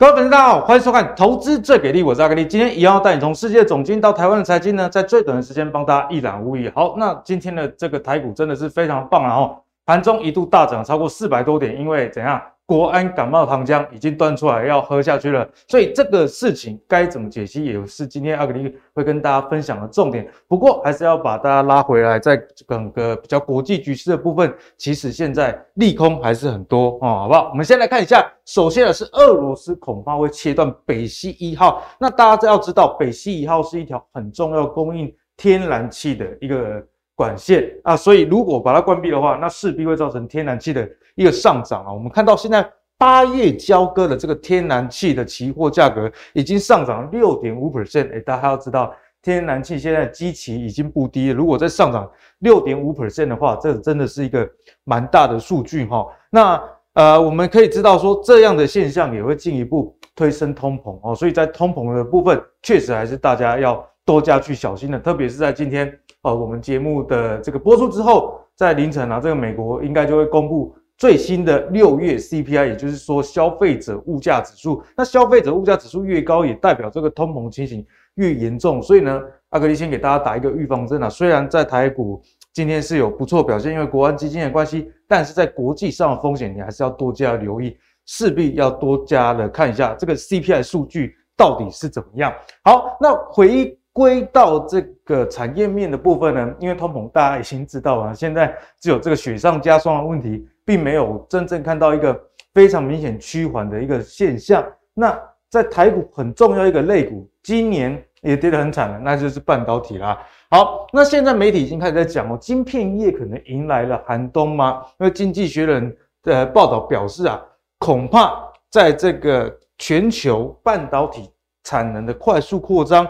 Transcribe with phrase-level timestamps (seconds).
[0.00, 2.46] 各位粉丝，大家好，欢迎收看《投资最给力》，我是阿格力。
[2.46, 6.70] 今天一样要带你从世界总经到台湾的财经呢，在最短的时间帮大家一览无遗。
[6.74, 9.34] 好，那今天的这个台股真的是非常棒啊！
[9.34, 12.40] 哦，盘中一度大涨超过四百多点，因为怎样？
[12.70, 20.24] 国安感冒糖浆已经端出来要喝下去了，所以这个事情该怎么解析，也是今天阿格力会跟大家分享的重点。
[20.46, 27.48] 不过还是要把大家拉回来，在整个比较国际局势的部分，其实现在利空还是很多哦，好不好？
[27.50, 31.82] 我们先来看一下，首先呢是俄罗斯恐怕会切断北溪一号。
[31.98, 36.80] 那大家要知道，北溪一号是一条很重要供应天然气的一个
[37.16, 40.88] 管线啊，所以如果把它关闭的话，那势必会造成天然气的。
[41.14, 52.10] 一个上涨啊，我们看到现在八月交割的这个天然气的期货价格已经上涨六点五 percent，哎，大家要知道，天然气现在基期已经不低了，如果再上涨
[52.40, 54.46] 六点五 percent 的话，这真的是一个
[54.84, 56.06] 蛮大的数据哈。
[56.30, 65.90] 那呃，我们可以知道说，这样的现象也会进一步推升通膨哦，所以在通膨的部分，确实还是大家要多加去小心的，特别是在今天
[66.22, 70.74] 呃，我们节目的这个播出之后，在凌晨啊，这个美国应该就会公布。
[71.00, 77.84] 最新的六月 CPI，也就是说消费者物价指数，那消费者物价指数越高，也代表这个通膨情形
[78.16, 78.82] 越严重。
[78.82, 81.08] 所以呢，阿格力先给大家打一个预防针啊。
[81.08, 82.20] 虽然在台股
[82.52, 92.30] 今天是有不错表现，因为国安基金的关系，但是在国际上的风险，你还是要多加留意，势必要多加的看一下这个 CPI 数据到底是怎么样。
[92.62, 100.46] 好，那回归到这个产业面的部分呢，因为通膨大家已经知道啊，现在只有这个雪上加霜的问题。
[100.70, 102.16] 并没有真正看到一个
[102.54, 104.64] 非常明显趋缓的一个现象。
[104.94, 110.16] 那在台股很重要一个类股，今年也跌得很惨了，那就是半导体啦。
[110.48, 114.84] 好，那现在媒体已经开始在讲哦，晶片业可能迎来了寒冬吗？
[115.00, 117.42] 因为经济学人的报道表示啊，
[117.80, 121.28] 恐怕在这个全球半导体
[121.64, 123.04] 产能的快速扩张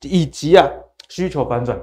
[0.00, 0.68] 以及啊
[1.08, 1.80] 需求反转，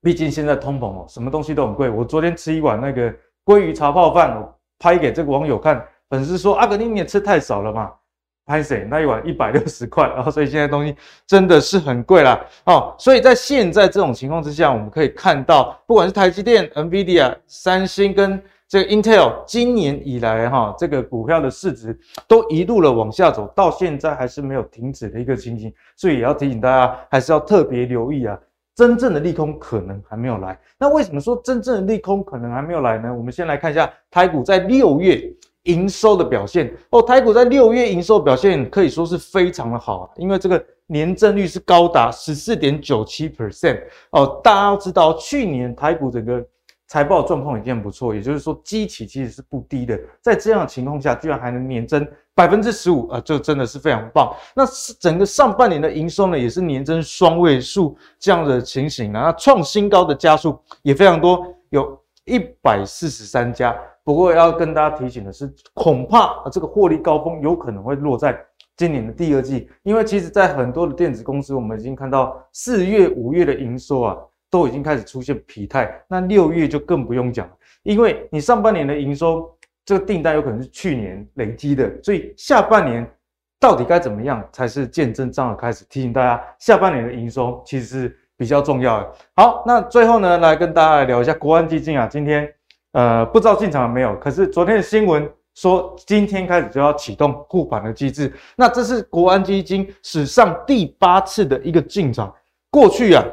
[0.00, 1.90] 毕竟现在通膨哦，什么东西都很贵。
[1.90, 3.12] 我昨天吃一碗那个。
[3.44, 7.90] 鲑鱼茶泡饭，我拍给这个网友看，粉丝说：“阿格力你也吃太少了嘛？
[8.44, 8.86] 拍谁？
[8.90, 10.94] 那一碗一百六十块，然 后所以现在东西
[11.26, 12.40] 真的是很贵啦。
[12.64, 12.94] 哦。
[12.98, 28.38] 所以在现在这种情况之下，我们可以看到，不管是台积电、NVIDIA、三星跟这个 Intel，今年以来哈，这个股票的市值都一路的往下走，到现在还是没有停止的一个情形，所以也要提醒大家，还是要特别留意啊。”
[28.74, 33.14] 真正的利空可能还没有来，那为什么说真正的利空可能还没有来呢？
[33.14, 35.22] 我们先来看一下台股在六月
[35.64, 37.02] 营收的表现哦。
[37.02, 44.40] 台股在六月营收表现可以说是非常的好，因为这个年增率是高达十四点九七 percent 哦。
[44.42, 46.44] 大家要知道，去年台股整个。
[46.92, 54.30] 财报状况已经很不错，也就是说基期其实是不低的，在这样的情况下，居然还能年增百分之十五啊，这真的是非常棒。
[54.54, 54.62] 那
[55.00, 63.74] 整个上半年的营收呢，也是年增双位数这样的情形啊，那创新高的家数也非常多，有一百四十三家。
[64.04, 68.38] 不过要跟大家提醒的是，恐怕啊这个获利高峰有可能会落在
[68.76, 74.14] 今年的第二季，因为其实在很多的电子公司，我们已经看到四月、五月的营收啊。
[74.52, 77.50] 都已经开始出现疲态，那六月就更不用讲，
[77.84, 79.50] 因为你上半年的营收，
[79.82, 83.10] 这个订单有可能是去年累积的，所以下半年
[83.58, 85.86] 到底该怎么样才是见真章的开始？
[85.88, 89.12] 提醒大家，下半年的营收其实是比较重要的。
[89.36, 92.46] 好，那最后呢，来跟大家来聊一下国安基金啊，今天
[92.92, 94.14] 呃不知道进场了没有？
[94.16, 102.30] 可是昨天的新闻说，今天开始就要启动护盘的机制，那这是国安基金史上第八次的一个进场，
[102.70, 103.24] 过去啊。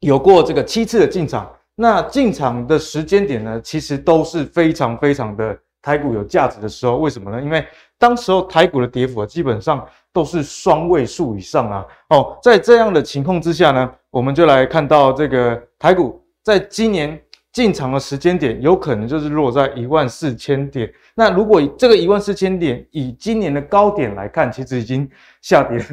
[0.00, 6.96] 有过这个七次的进场，那进场的时间点呢，其实都是非常非常的台股有价值的时候。
[6.98, 7.42] 为什么呢？
[7.42, 7.66] 因为
[7.98, 11.86] 当时候台股的跌幅啊，基本上都是双位数以上啊。
[12.10, 17.20] 哦，在这样的情况之下呢，我们就来看到这个台股在今年
[17.52, 20.88] 进场的时间点，有可能就是落在一万四千点。
[21.14, 25.10] 那如果以这个一万四千点以今年的高点来看，其实已经
[25.42, 25.84] 下跌。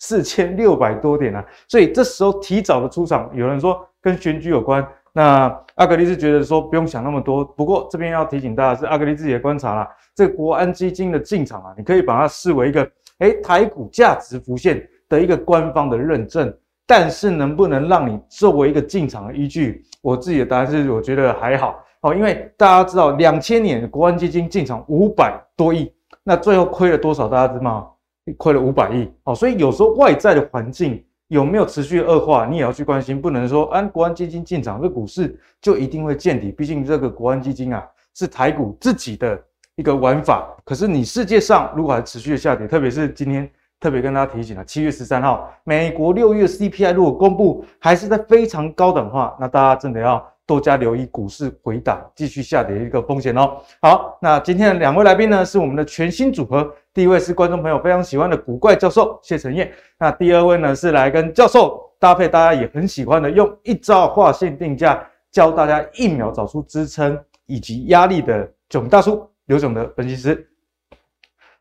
[0.00, 7.44] 四千六百多点啊，所以这时候提早的出场，有人说跟选举有关，那阿格力是觉得说不用想那么多。
[7.44, 16.52] 不过这边要提醒大家是阿格力自己的观察啦，这个国安基金的进场啊，你可以把它视为一个诶台股价值浮现的一个官方的认证，
[16.86, 19.84] 但是能不能让你作为一个进场的依据？
[20.00, 25.92] 我自己的答案是我觉得还好哦，因为大家知道两千年国安基金进场五百多亿，
[26.24, 27.28] 那最后亏了多少？
[27.28, 27.86] 大家知道吗？
[28.32, 36.50] 亏了五百亿哦，所以有时候外在的环境有没有持续恶化，你也要去关心，不能说按国安基金进场，这股市就一定会见底。
[36.50, 39.40] 毕竟这个国安基金啊，是台股自己的
[39.76, 40.48] 一个玩法。
[40.64, 43.48] 可是你世界上如果还持续的下跌，特别是今天
[43.78, 53.56] 特别跟大家提醒了，七月十三号美国六月 CPI 如果公布还是在非常高的话，那大家真的要多加留意股市回档继续下跌一个风险哦。
[53.80, 65.06] 好，那今天的两位来宾呢是我们的全新组合，第一位是观众朋友非常喜欢的古怪教授谢承彦，那第二位呢是来跟教授搭配，大家也很喜欢的用一招划线定价。
[65.32, 70.44] 教大家一秒找出支撑以及压力的囧大叔刘囧的分析师。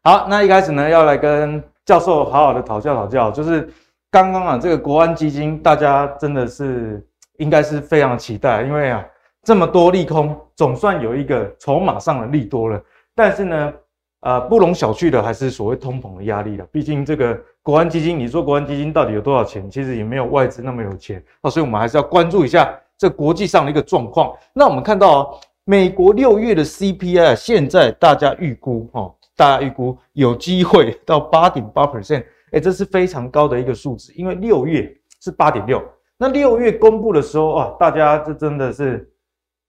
[0.04, 3.70] 好，那一开始呢，要来跟教授好好的讨教讨教，就是
[4.10, 7.08] 刚刚啊，这个国安基金，大家真的是
[7.40, 9.06] 应该是非常期待，因为啊，
[9.44, 12.82] 这么多利空，总算有一个筹码上的利多了。
[13.16, 13.74] 但是呢，
[14.22, 16.66] 呃，不容小觑的还是所谓通膨的压力了。
[16.72, 19.70] 毕竟这个国安基金，你说国安基金到底有多少钱？
[19.70, 22.74] 其实也没有外资那么有钱啊，所以我们还是要关注一下。
[22.98, 25.28] 这国际上的一个状况，那我们看到啊，
[25.64, 35.82] 美国六月的 CPI 现在大家预估哈，大家预估有机会到八点八 percent，哎，这是非常高的一个数字，因为六月是八点六，
[36.20, 39.10] 那六月公布的时候啊，大家这真的是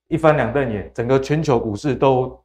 [0.09, 2.37] 一翻两瞪眼，整个全球股市都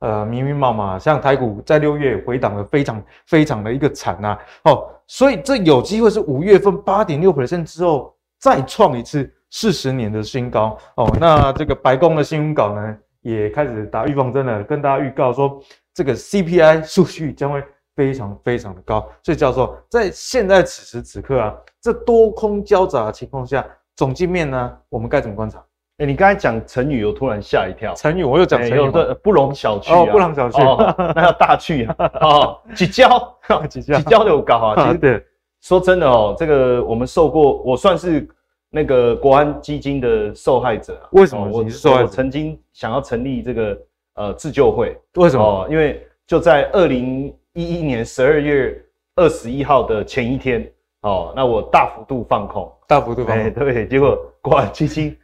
[0.00, 9.32] 呃迷迷茫茫，像台股在六月回档的非常非常的一个惨呐，哦，所以这有机会是五月份八点六 percent 之后再创一次。
[9.52, 15.60] 四十年的新高哦，那这个白宫的新闻稿呢，也开始打预防针了，跟大家预告说，
[15.92, 17.60] 这个 CPI 数据将会
[18.00, 19.06] 非常非常的高。
[19.22, 25.58] 所以教授在现在此时此刻啊，这多空交杂的情况下，总经面呢，我们该怎么观察？
[25.98, 27.92] 哎、欸，你刚才讲成语，我突然吓一跳。
[27.94, 31.96] 成语，我又讲成语，对、欸，不容小觑、啊、哦，不容小觑、哦， 那要大去啊！
[32.22, 33.38] 哦，几交，
[33.68, 34.86] 几交，几交都有高啊！
[34.86, 35.26] 其实对，
[35.60, 38.26] 说真的哦，这个我们受过，我算是。
[38.72, 42.02] 那个国安基金的受害者，为什么我是受害者？
[42.04, 43.78] 我曾经想要成立这个
[44.14, 45.44] 呃自救会，为什么？
[45.44, 48.80] 哦，因为就在二零一一年十二月
[49.16, 50.70] 二十一号的前一天，
[51.02, 55.16] 哦，那我大幅度放空，大幅度放空，欸、对，结果国安基金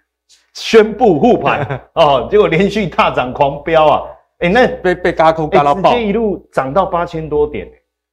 [0.54, 4.02] 宣布护盘， 哦，结果连续大涨狂飙啊，
[4.38, 7.70] 哎、欸，那被被嘎空嘎到爆，直接一路涨到八千多点，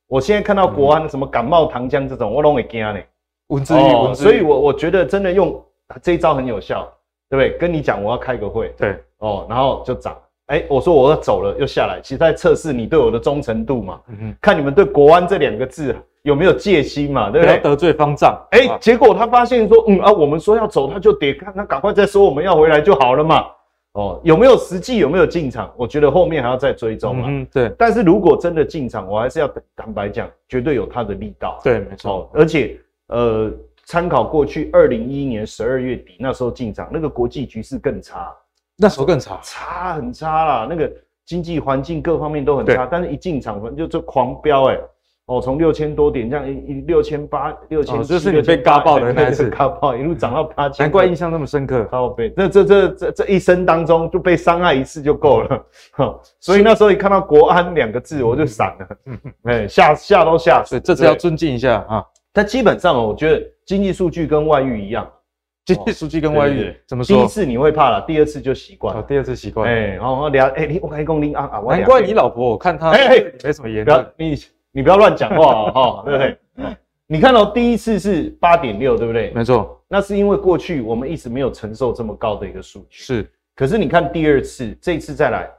[0.07, 2.99] 我现在看到国安的什么感冒糖浆这种，我拢会惊呢。
[3.47, 5.63] 文字狱、哦，所以我我觉得真的用
[6.01, 6.91] 这一招很有效，
[7.29, 7.57] 对不对？
[7.57, 10.17] 跟你讲，我要开个会，对，哦，然后就涨，
[10.47, 13.99] 哎，我说我要走了，又下来，其实在测试你对我的忠诚度嘛，
[14.41, 17.57] 看你们对国安这两个字有没有戒心嘛，对不对？
[17.59, 23.45] 得罪方丈，哎，结果他发现说，嗯啊，我们说要走，他就得看，他赶快再说我们要回来就好了嘛，
[23.93, 25.73] 哦，有没有实际有没有进场？
[25.77, 27.73] 我觉得后面还要再追踪嘛，嗯，对。
[27.77, 32.77] 但是如果真的进场，我还是要坦白讲，绝对有他的力道，对，没错，哦，而且。
[33.07, 33.51] 呃，
[33.85, 38.33] 参考过去二零一一年十二月底那时候进场，那个国际局势更差，
[38.83, 40.67] 那时候更差，差很差啦。
[40.69, 40.91] 那个
[41.25, 44.81] 经济环境各方面都很差，但是一进场就就狂飙哎、欸，
[45.27, 51.85] 哦，从六千多点这样一六千八六千，这是你被嘎爆的那一次，嘎爆一路涨到八千，难怪印象那么深刻。
[51.89, 55.65] 靠北，那这这这这一生当中就被伤害一次就够了，
[56.41, 58.87] 所以那时候一看到国安两个字我就闪了，
[59.45, 62.05] 哎，吓吓都吓死，这次要尊敬一下啊。
[62.33, 65.07] 但基本上，我觉得经济数据跟外遇一样，
[65.65, 67.17] 经济数据跟外遇怎么说？
[67.17, 69.01] 第一次你会怕了，第二次就习惯了。
[69.03, 69.69] 第二次习惯。
[69.69, 74.05] 哎，然后聊，哎，你我跟你讲，你啊啊，难怪你老婆，我看她 哎没什么言论。
[74.17, 74.35] 你
[74.71, 76.37] 你不要乱讲话哈，对不对？
[77.07, 79.31] 你看到第一次是八点六，对不对？
[79.35, 83.03] 没错，那是因为过去我们一直没有承受这么高的一个数据。
[83.03, 85.49] 是，可是你看第二次，这次再来，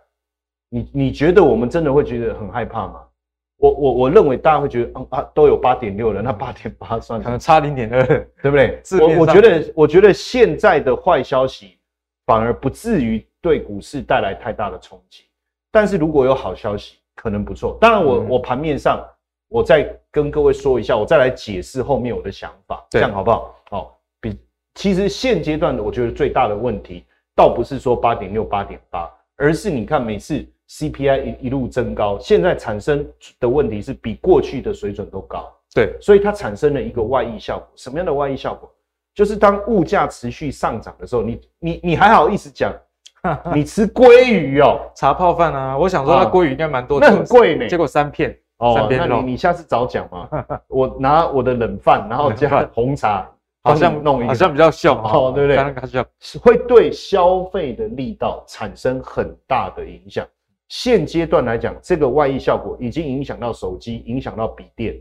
[0.68, 3.00] 你你觉得我们真的会觉得很害怕吗？
[3.64, 8.04] 我我我认为大家会觉得，嗯啊，都有八点六了，那八点八算可能差零点二，
[8.42, 8.82] 对不对？
[9.00, 11.78] 我我觉得，我觉得现在的坏消息
[12.26, 15.24] 反而不至于对股市带来太大的冲击，
[15.72, 17.78] 但是如果有好消息，可能不错。
[17.80, 19.02] 当然我，我我盘面上，
[19.48, 23.54] 我再跟各位说一下，我再来解释后面我的想法，这样好不好？
[23.70, 24.38] 好，比
[24.74, 30.46] 其实现阶段的我觉得最大的问题，倒不是说八点六、八点八，而是你看每次。
[30.68, 33.06] CPI 一一路增高，现在产生
[33.38, 35.52] 的问题是比过去的水准都高。
[35.74, 37.68] 对，所以它产生了一个外溢效果。
[37.74, 38.70] 什么样的外溢效果？
[39.14, 42.72] 就是当物价持续上涨的时候，你你你还好意思讲？
[43.54, 45.78] 你吃鲑鱼哦，茶泡饭啊？
[45.78, 47.66] 我想说那鲑鱼应该蛮多的，那很贵呢。
[47.66, 50.28] 结果三片哦，三片那你你下次早讲嘛。
[50.68, 53.26] 我拿我的冷饭，然后加红茶，
[53.64, 55.56] 好像弄一个，好像比较像哦，对不对？
[55.56, 56.04] 刚刚像
[56.42, 60.26] 会对消费的力道产生很大的影响。
[60.68, 64.98] 现阶段来讲，这个外溢效果已经影响到手机，影响到笔电，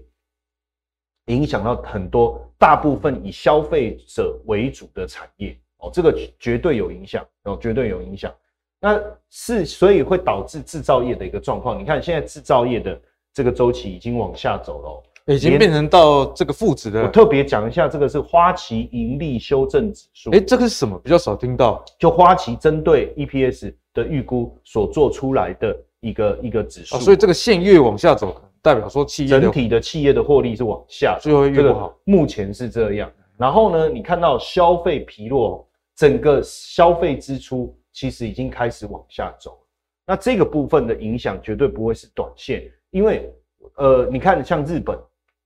[1.27, 8.34] 影响到很多大部分以消费者为主的产业哦，这个绝对有影响哦，绝对有影响。
[8.79, 11.79] 那是所以会导致制造业的一个状况。
[11.79, 13.01] 你看现在制造业的
[13.34, 15.03] 这个周期已经往下走了。
[15.25, 17.01] 已经变成到这个负值的。
[17.01, 20.29] 我特别讲一下，这个是花旗盈利修正指数。
[20.32, 21.00] 哎，这个是什么？
[21.00, 21.82] 比较少听到。
[21.98, 26.97] 就花旗针对 EPS 的预估所做出来的一个一个指数。
[26.97, 31.95] 所以这个线越往下走，代表说企业整体的企业的获利是往下，最后越不好。
[32.05, 33.12] 目前是这样。
[33.38, 39.57] 然后呢，你看到消费疲弱，整个消费支出其实已经开始往下走。
[40.05, 43.33] 那这个部分的影响绝对不会是短线，因为
[43.77, 44.97] 呃，你看像日本。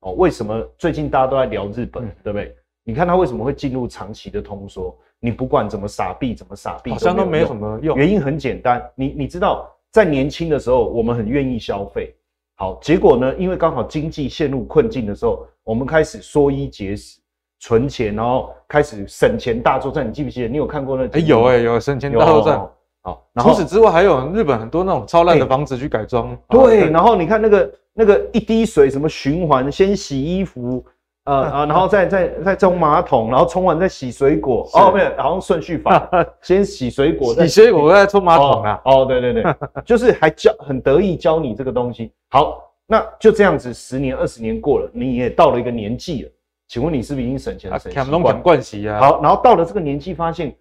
[0.01, 2.55] 哦，为什么最近大家都在聊日本，嗯、对不对？
[2.83, 4.95] 你看它为什么会进入长期的通缩？
[5.19, 7.97] 你不管怎么傻逼，怎么傻逼，好像都没有什么用。
[7.97, 12.15] 原因很简单，你你知道，在年轻的时候，我们很愿意消费。
[12.55, 17.19] 好，结果呢，因为刚好经济陷入困境的时候，我们开始缩衣节食、
[17.59, 20.07] 存钱，然后开始省钱大作战。
[20.07, 20.47] 你记不记得？
[20.47, 21.03] 你有看过那？
[21.05, 22.59] 哎、欸，有哎、欸，有省钱大作战。
[23.01, 26.29] 好，除此之外，还有日本很多那种超烂的房子去改装。
[26.29, 27.73] 欸、对，然后你看那个。
[27.99, 30.85] 那个一滴水什么循环，先洗衣服，
[31.27, 34.65] 呃啊，然后再再再冲马桶，然后冲完再洗水果。
[34.73, 36.09] 哦，没有，好像顺序法，
[36.41, 38.81] 先洗水果，洗水果再冲马桶啊。
[38.85, 39.43] 哦，对对对，
[39.85, 42.13] 就是还教很得意教你这个东西。
[42.29, 46.29] 好，那就这样子，十年二十年过了，你也到了一个年纪了。
[46.69, 48.41] 请问你是不是已经省钱省习惯？
[48.41, 48.99] 惯习啊。
[48.99, 50.55] 好，然后到了这个年纪，发现，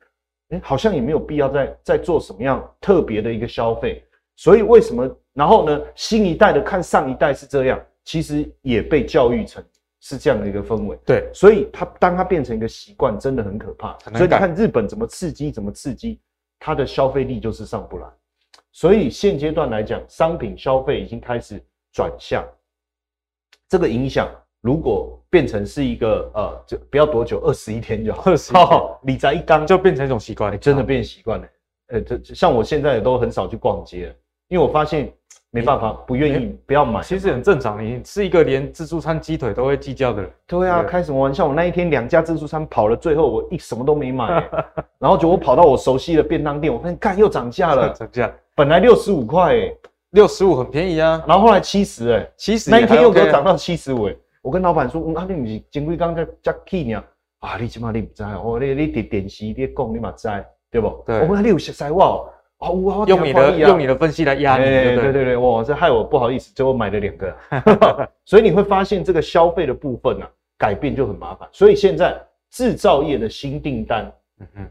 [0.50, 4.02] 哎，好像也没有必要再再做什么样特别的一个消费。
[4.34, 5.08] 所以为什么？
[5.32, 9.62] 然后呢，新一代的看上一代是这样，其实也被教育成
[10.00, 10.98] 是这样的一个氛围。
[11.04, 13.96] 对，所以它当它变成一个习惯，真的很可怕。
[14.10, 16.20] 所以你看日本怎么刺激，怎么刺激，
[16.58, 18.08] 它的消费力就是上不来。
[18.72, 21.62] 所以现阶段来讲，商品消费已经开始
[21.92, 22.46] 转向。
[23.68, 24.28] 这个影响
[24.60, 28.22] 如果变成是一个呃，就不要多久，二十一天就好。
[28.26, 31.48] 二十一天，理财一刚就变成一种习惯，欸，真的变习惯了。
[31.88, 34.14] 呃，这像我现在也都很少去逛街了。
[34.48, 35.12] 因为我发现
[35.50, 37.82] 没办法，不愿意不要买，其实很正常。
[37.84, 40.30] 你是一个连自助餐鸡腿都会计较的人。
[40.46, 41.46] 对啊，开什么玩笑？
[41.46, 44.48] 我那一天两家自助餐跑了，最后我一什么都没买，
[44.98, 49.56] 然后就我跑到我熟悉的便当店，我发现干又涨价了， 涨价，本来六十五块，
[50.10, 51.22] 六十五很便宜啊。
[51.26, 57.02] 然后后来七十，哎，七十，那一天又给我涨到七十五，哎，我跟老板说，啊，你不是前几天才加起呢？
[57.40, 60.28] 啊，你起码你不知道，哦，你你点点西，你讲你嘛知，
[60.70, 61.02] 对不？
[61.06, 62.30] 对，我们你有识识我。
[62.58, 67.36] 哦，我用你的用你的分析来压你，对对对对，哇，这害我不好意思，最后买了两个，
[68.24, 71.46] 所以你会发现这个消费的部分啊，改变就很麻烦。
[71.52, 72.18] 所以现在
[72.50, 74.10] 制造业的新订单，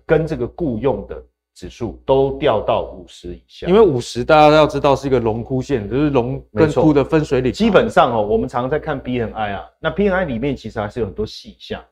[0.06, 1.24] 跟这个雇佣的
[1.54, 7.54] 指数都掉到五十以下，因为五十大家都要知道是一个龙枯线，就是龙跟枯的分水岭。
[7.54, 11.84] 基本上哦，我们常常在看 B N I 啊，那 B N I 里面其实还是有很多细项。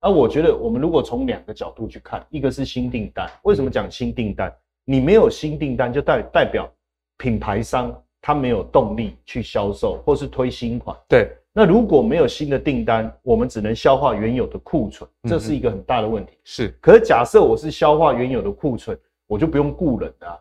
[0.00, 4.52] 而我觉得我们如果从两个角度去看，一个是新订单，为什么讲新订单？
[4.90, 6.68] 你没有新订单，就代代表
[7.16, 10.96] 品牌商他没有动力去销售或是推新款。
[11.08, 16.32] 对，那如果没有新的订单，我们只能消化原有的库存，这是一个很大的问题。
[16.42, 20.36] 是，可是假设我是消化原有的库存，我就不用雇人啊，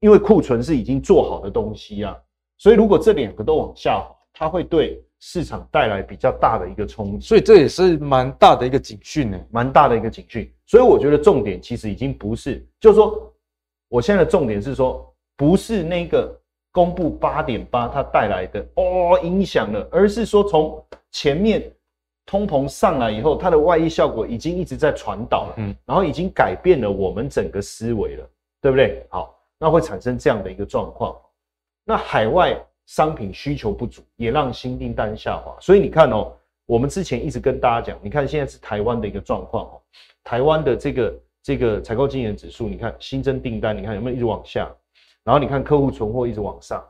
[0.00, 2.14] 因为库存是已经做好的东西啊。
[2.58, 7.26] 所以如果这两个都往下滑，它会对市场带来比较大的一个冲击。
[7.26, 10.52] 所以这也是蛮大的一个警讯呢，蛮大的一个警讯。
[10.66, 13.30] 所以我觉得重点其实已经不是，就是说。
[13.94, 16.36] 我现在的重点是说，不是那个
[16.72, 21.72] 公布八点八它带来的哦影响了，而是说从前面
[22.26, 28.28] 通膨上来以后，它的外溢效果已经一直在传导了，嗯，然后已经改变了我们整个思维了，
[28.60, 29.06] 对不对？
[29.10, 31.16] 好，那会产生这样的一个状况。
[31.84, 35.56] 那海外商品需求不足，也让新订单下滑。
[35.60, 36.32] 所以你看哦，
[36.66, 39.80] 我们之前一直跟大家讲，你看现在是台湾的一个状况哦，
[40.24, 41.14] 台湾的这个。
[41.44, 44.74] 这个采购经理指数，你看新增订单，你看有没有一直往下？
[45.22, 46.82] 然后你看客户存货一直往上，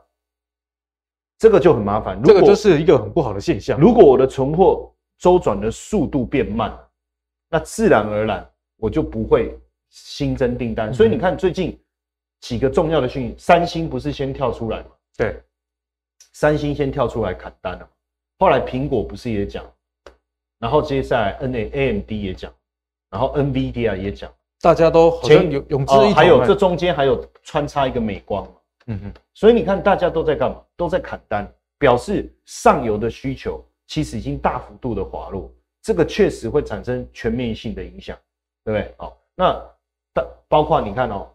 [1.37, 2.21] 这个就很麻烦。
[2.23, 3.77] 这个就是一个很不好的现象。
[3.77, 6.73] 如果我的存货周转的速度变慢，
[7.49, 9.59] 那自然而然我就不会
[9.89, 10.93] 新增订单。
[10.93, 11.77] 所以你看最近
[12.39, 14.87] 几个重要的讯息，三星不是先跳出来吗？
[15.17, 15.43] 对，
[16.31, 17.89] 三星先跳出来砍单了，
[18.39, 19.69] 后来苹果不是也讲，
[20.59, 22.53] 然后接下来 N A A M D 也讲，
[23.09, 24.33] 然后 N V D A 也讲。
[24.65, 28.51] 大家都好像有永志一、哦、还有这中间还有穿插一个美光，
[28.87, 30.59] 嗯哼，所以你看大家都在干嘛？
[30.75, 35.53] 都在砍单，表示上游的需求其实已经大幅度的滑落，
[35.83, 38.17] 这个确实会产生全面性的影响，
[38.63, 38.91] 对不对？
[38.97, 39.61] 好，那
[40.47, 41.27] 包括你看哦，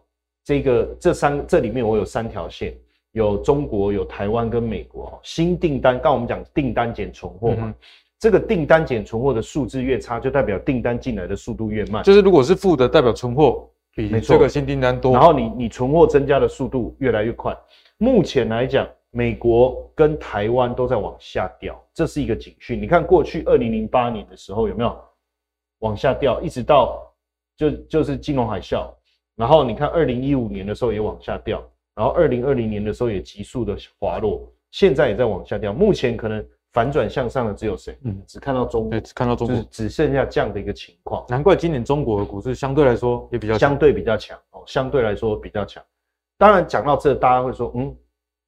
[0.43, 2.75] 这个这三这里面我有三条线，
[3.13, 7.67] 有中国、有台湾跟美国，新订单，刚我们讲订单减存货嘛。
[7.67, 7.75] 嗯
[8.21, 12.03] 这个订单减存货的数字越差，就代表订单进来的速度越慢。
[12.03, 17.57] 就是如果是负的，代表存货比这个新订单多，然后你你存货增加的速度越来越快。
[17.97, 22.79] 目前来讲，美国跟台湾都在往下掉，这是一个警讯。
[22.79, 24.95] 你看过去二零零八年的时候有没有
[25.79, 27.11] 往下掉，一直到
[27.57, 28.87] 就就是金融海啸，
[29.35, 31.59] 然后你看二零一五年的时候也往下掉，
[31.95, 35.73] 然后二零二零年的时候也急速的滑落，现在也在往下掉。
[35.73, 36.45] 目前可能。
[36.71, 37.97] 反转向上的只有谁？
[38.03, 41.25] 嗯，只看到中国，只看到中国，就是只剩下这样的一个情况。
[41.27, 45.83] 难怪今年中国的股市相对来说也比较相对比较强哦，相对来说比较强。
[46.37, 47.95] 当然讲到这，大家会说，嗯，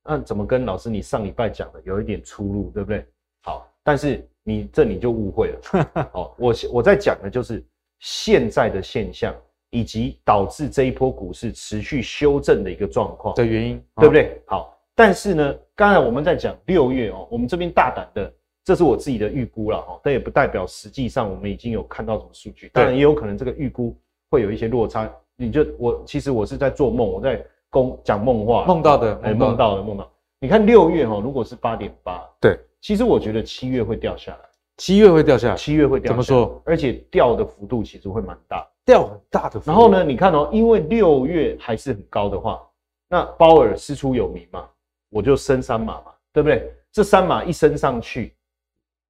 [0.05, 3.05] 那怎么跟老师你上礼拜讲的有一点出入，对不对？
[3.41, 6.09] 好，但是你这你就误会了。
[6.13, 7.61] 好， 我我在讲的就是
[7.99, 9.35] 现在的现象，
[9.69, 14.41] 以及导致这一波股市持续修正的一个状况的原因，对不对？
[14.45, 14.69] 好。
[14.95, 18.31] 但是呢，刚才我们在讲六月哦，我们这边大胆的，
[18.63, 23.97] 这是我自己的预估了哈，但也不代表实际上我们已经有看到什么数据，当然也有可能这个预估
[24.29, 25.11] 会有一些落差。
[25.35, 30.07] 你就我其实我是在做梦，我在公讲梦话，梦到的，哎，梦到的，梦到。
[30.39, 36.61] 你看六月哈，如果是八点八，对，其实我觉得七月会掉下来，七月会掉下来，七月会掉下来，怎么说？
[36.65, 39.71] 而且掉的幅度其实会蛮大，掉很大的幅度。
[39.71, 42.61] 然后呢，你看哦，因为六月还是很高的话，
[43.09, 44.69] 那鲍尔师出有名嘛。
[45.13, 46.73] 我就升三码嘛，对不对？
[46.91, 48.35] 这三码一升上去，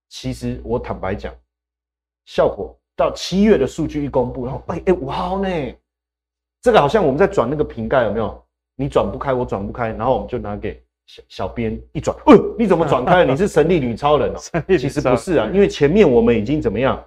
[0.09, 1.33] 其实我坦白讲，
[2.25, 5.75] 效果到七月的数据一公布，然后哎哎哇呢，
[6.61, 8.45] 这个好像我们在转那个瓶盖有没有？
[8.75, 13.31] 你转不开，我转不开，然后我们就拿给小小编一转，呃，你怎么转开了？
[13.31, 14.63] 你是神力女超人哦？
[14.67, 17.01] 其实不是啊，因为前面我们已经怎么样？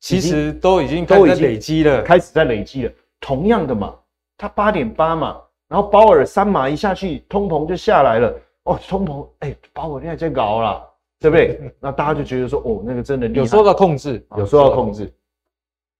[0.00, 2.92] 其实都已经都已经累积了，开始在累积了。
[3.20, 3.98] 同样的嘛，
[4.36, 5.40] 它八点八嘛。
[5.68, 8.34] 然后鲍尔三码一下去，通膨就下来了
[8.64, 11.72] 哦，通膨哎，鲍尔现在在搞了，对不对？
[11.78, 15.12] 那大家就觉得说，哦，那个真的厉害，有受到控制，有受到控制。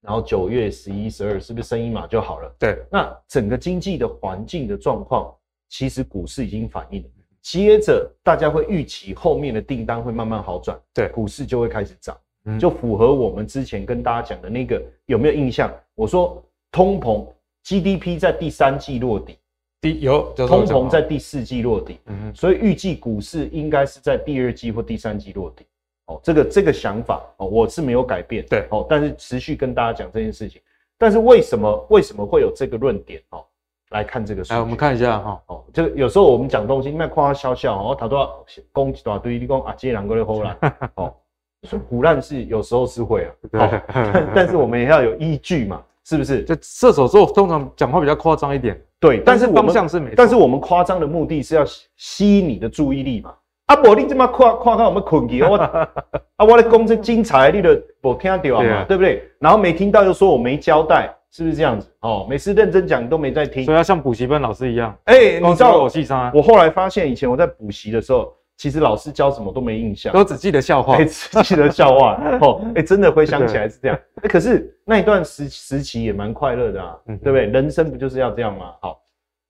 [0.01, 2.55] 然后九月十一、十二是不是升一码就好了？
[2.59, 2.79] 对。
[2.91, 5.35] 那整个经济的环境的状况，
[5.69, 7.09] 其实股市已经反映了。
[7.43, 12.17] 接着大家会预期后面的订单会慢慢好转，对，股市就会开始涨，
[12.59, 15.71] 就符合我们之前跟大家讲的那个有没有印象？
[15.95, 17.26] 我说通膨
[17.65, 19.37] GDP 在第三季落底。
[19.80, 25.64] 第有通膨在第四季落底，嗯，所以预计股市应该是在第二季或第三季落底。
[26.06, 30.60] 哦，这个这个想法哦，我是没有改变，对，哦，但是持续跟大家讲这件事情。
[30.97, 33.23] 但是为什么为什么会有这个论点？
[33.30, 33.45] 哦，
[33.91, 40.56] 来看这个数据，来我们看一下哈，哦，这个有时候我们讲东西，卖夸夸笑笑哦，他都要攻一大堆，你讲啊，这两个人后来，
[40.97, 41.14] 哦，
[41.62, 45.80] 所以唬烂是有时候是会啊，哦，但但是我们也要有依据嘛。
[46.04, 46.43] 是不是？
[46.43, 50.13] 就射手座通常讲话比较夸张一点，对，但是方向是没。
[50.17, 51.65] 但是我们夸张的目的是要
[51.97, 53.34] 吸引你的注意力嘛。
[53.67, 55.56] 啊，不，你这么夸夸到我们困去，我
[56.37, 59.23] 啊，我的公司精彩，你都没听到嘛，对不对？
[59.39, 61.87] 然后没听到又说我没交代，是不是这样子？
[62.00, 64.97] 哦，每次认真讲你都没在听，所以要像补习班老师一样。
[65.04, 65.91] 哎，你知道我
[66.32, 68.32] 我后来发现，以前我在补习的时候。
[68.58, 72.60] 其实老师教什么都没印象，都只记得笑话，欸、只记得笑话 哦。
[72.75, 73.97] 哎、欸，真的回想起来是这样。
[74.23, 77.47] 欸、 可是那一段时时期也蛮快乐的啊，嗯、对不对？
[77.47, 78.75] 人生不就是要这样吗？
[78.82, 79.00] 好，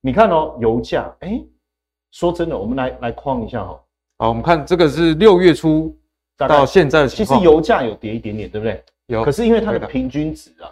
[0.03, 1.49] 你看哦，油价，哎、欸，
[2.11, 3.81] 说真的，我们来来框一下哈。
[4.19, 5.99] 好，我们看这个是六月初
[6.37, 8.85] 到现在的情况，其实油价有跌一点点，对不对？
[9.07, 9.25] 有。
[9.25, 10.69] 可是因为它的平均值啊，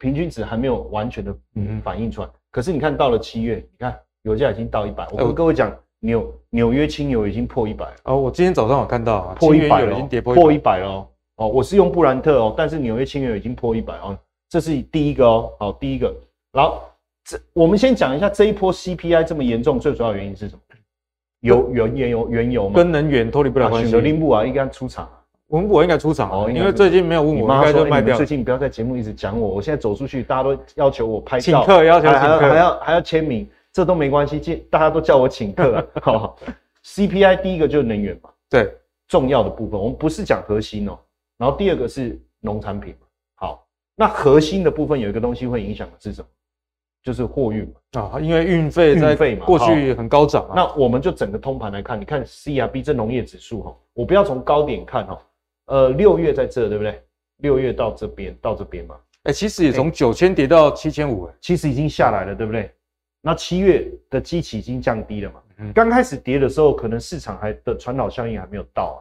[0.00, 2.26] 平均值还没有完全的嗯反映出来。
[2.26, 5.72] 嗯、可是你看到了七月，你看油价已经到一百，我跟各位讲。
[6.00, 11.06] 纽纽约轻油已经破一百了哦，我今天早上有看到啊，破一百了，已经跌破一百了
[11.36, 11.48] 哦。
[11.48, 14.16] 我是用布兰特哦，但是纽约轻油已经破一百哦，
[14.48, 15.52] 这是第一个哦。
[15.58, 16.14] 好，第一个，
[16.52, 16.82] 然后
[17.24, 20.60] 这我们先讲一下这一波 CPI 这么严重，最主要原因是什么？
[21.40, 23.90] 油原原油原油嘛，跟能源脱离不了关系。
[23.90, 25.08] 选林布啊，应该出场。
[25.48, 28.16] 文布应该出场哦，因为最近没有问我，应该就卖掉。
[28.16, 36.36] 最近不要在节目一直讲我，我现在走出去，大家都要求我拍照，请客要求请客，还要还要签名，这都没关系，大家都叫我请客， 好。
[36.84, 38.74] CPI 第一个就是能源嘛，对，
[39.06, 40.98] 重要的部分，我们不是讲核心哦。
[41.36, 42.92] 然后第二个是农产品，
[43.36, 43.64] 好，
[43.94, 46.26] 那核心的部分有一个东西会影响的是什么？
[47.04, 50.54] 就是货运嘛，啊，因为运费运费嘛，过去很高涨啊。
[50.56, 55.22] 那我们就整个通盘来看，你看 CRB 这农业指数哈，我不要从高点看哈，
[55.66, 57.00] 呃，六月在这对不对？
[57.36, 62.74] 六月到这边到这边嘛，哎，其实也从九千跌到七千五，其实已经下来了，对不对？
[63.28, 65.42] 那七月的基期已经降低了嘛。
[65.74, 68.98] 刚开始跌的时候，可能市场还的传导效应还没有到啊，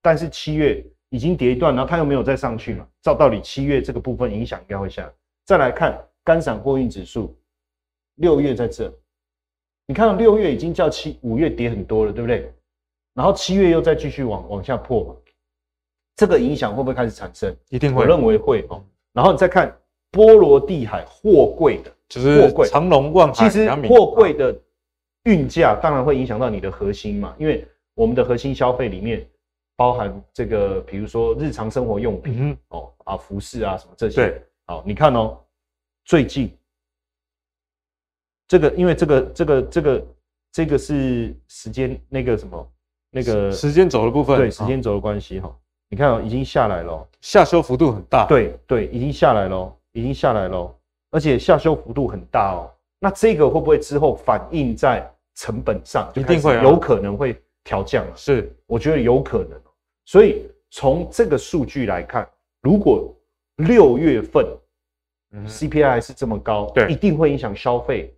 [0.00, 5.12] 但是七月已经跌一段，然后它又没有再上去嘛，照道理七月这个部分影响应该会下来。
[5.44, 7.36] 再来看干散货运指数，
[8.18, 8.88] 六月在这，
[9.88, 12.54] 你看到六月已经叫七五月跌很多了，对不对？
[13.14, 15.16] 然后七月又再继续往往下破嘛，
[16.14, 17.52] 这个影响会不会开始产生？
[17.68, 18.80] 一定会，我认为会哦。
[19.12, 19.76] 然后你再看
[20.12, 22.68] 波罗的海货柜的，就是货柜。
[22.68, 24.54] 长龙、万海、其实货柜的
[25.24, 29.26] 运价当然会影响到你的核心嘛，因为我们的核心消费里面
[29.76, 34.16] 包含这个，比如说日常生活用品、嗯、哦啊，服饰啊什么这些。
[34.16, 35.38] 对，好，你看哦，
[36.04, 36.54] 最近
[38.46, 40.06] 这个，因为这个这个这个
[40.52, 42.72] 这个是时间那个什么
[43.10, 45.48] 那个时间轴的部分，对，时间轴的关系哈。
[45.48, 45.56] 哦
[45.92, 48.24] 你看哦，已经下来了，下修幅度很大。
[48.28, 50.72] 对对，已经下来了，已经下来了，
[51.10, 52.70] 而且下修幅度很大哦。
[52.98, 56.10] 那这个会不会之后反映在成本上？
[56.14, 58.04] 一定会，有可能会调降。
[58.14, 59.60] 是，我觉得有可能。
[60.04, 62.28] 所以从这个数据来看，
[62.62, 63.14] 如果
[63.56, 64.46] 六月份
[65.46, 68.14] CPI 还是这么高，对，一定会影响消费。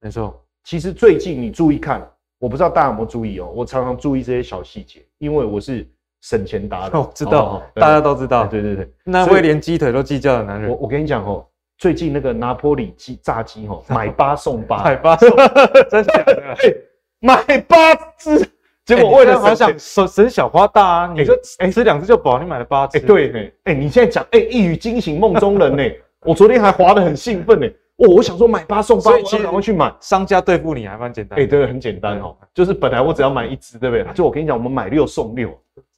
[0.00, 0.40] 没错。
[0.64, 3.50] 其实最近你注意看，我不知道大家有没有注意哦。
[3.54, 5.88] 我常常注意这些小细节，因为我是。
[6.24, 10.70] 省钱达人，哦，知道，哦，大家都知道，对对对，那会连鸡腿都计较的男人。
[10.70, 11.44] 我我跟你讲哦，
[11.82, 15.16] 最近那个拿坡里鸡炸鸡哦， 买八送八，买八。
[15.16, 15.28] 送，
[15.90, 16.40] 真的假的？
[16.62, 16.72] 哎，
[17.18, 18.48] 买八只，
[18.84, 21.68] 结果为了好想省省小花大啊，你说哎。
[21.72, 25.82] 吃两只就饱，你买了八只，哎对，哎你现在讲哎一语惊醒梦中人呢，
[26.24, 27.66] 我昨天还滑得很兴奋呢。
[27.96, 29.92] 哦，我想说买八送八，所以其实赶快去买。
[29.98, 34.06] 商家对付你还蛮简单，哎对，很简单哦，就是本来我只要买一只，对不对？
[34.14, 35.50] 就我跟你讲，我们买六送六。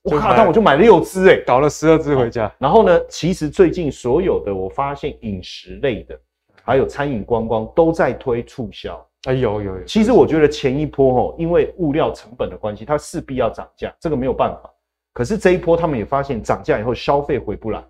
[0.05, 0.37] 哇！
[0.37, 2.53] 那我就买六只哎，搞了十二只回家。
[2.59, 6.19] 然后呢，其实最近所有的我发现饮食类的，
[6.63, 9.07] 还有餐饮观光都在推促销。
[9.25, 9.85] 哎，有有有。
[9.85, 14.71] 其实我觉得前一波哦，因为物料成本的关系，它势必要涨价，这个没有办法。
[15.15, 17.83] 可是这一波他们也发现涨价以后消费回不来，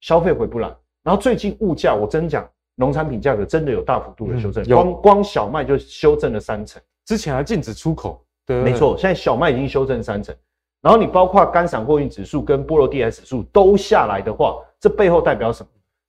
[0.00, 0.74] 消费回不来。
[1.02, 8.24] 然后最近物价，我真讲，农产品价格真的有大幅度的修正，光光小麦就修正了三成，之前还禁止出口。
[8.46, 10.34] 对，没错，现在小麦已经修正三成。
[10.84, 15.68] 然后你包括干散货运指数跟波罗的海指数都下来的话，这背后代表什么？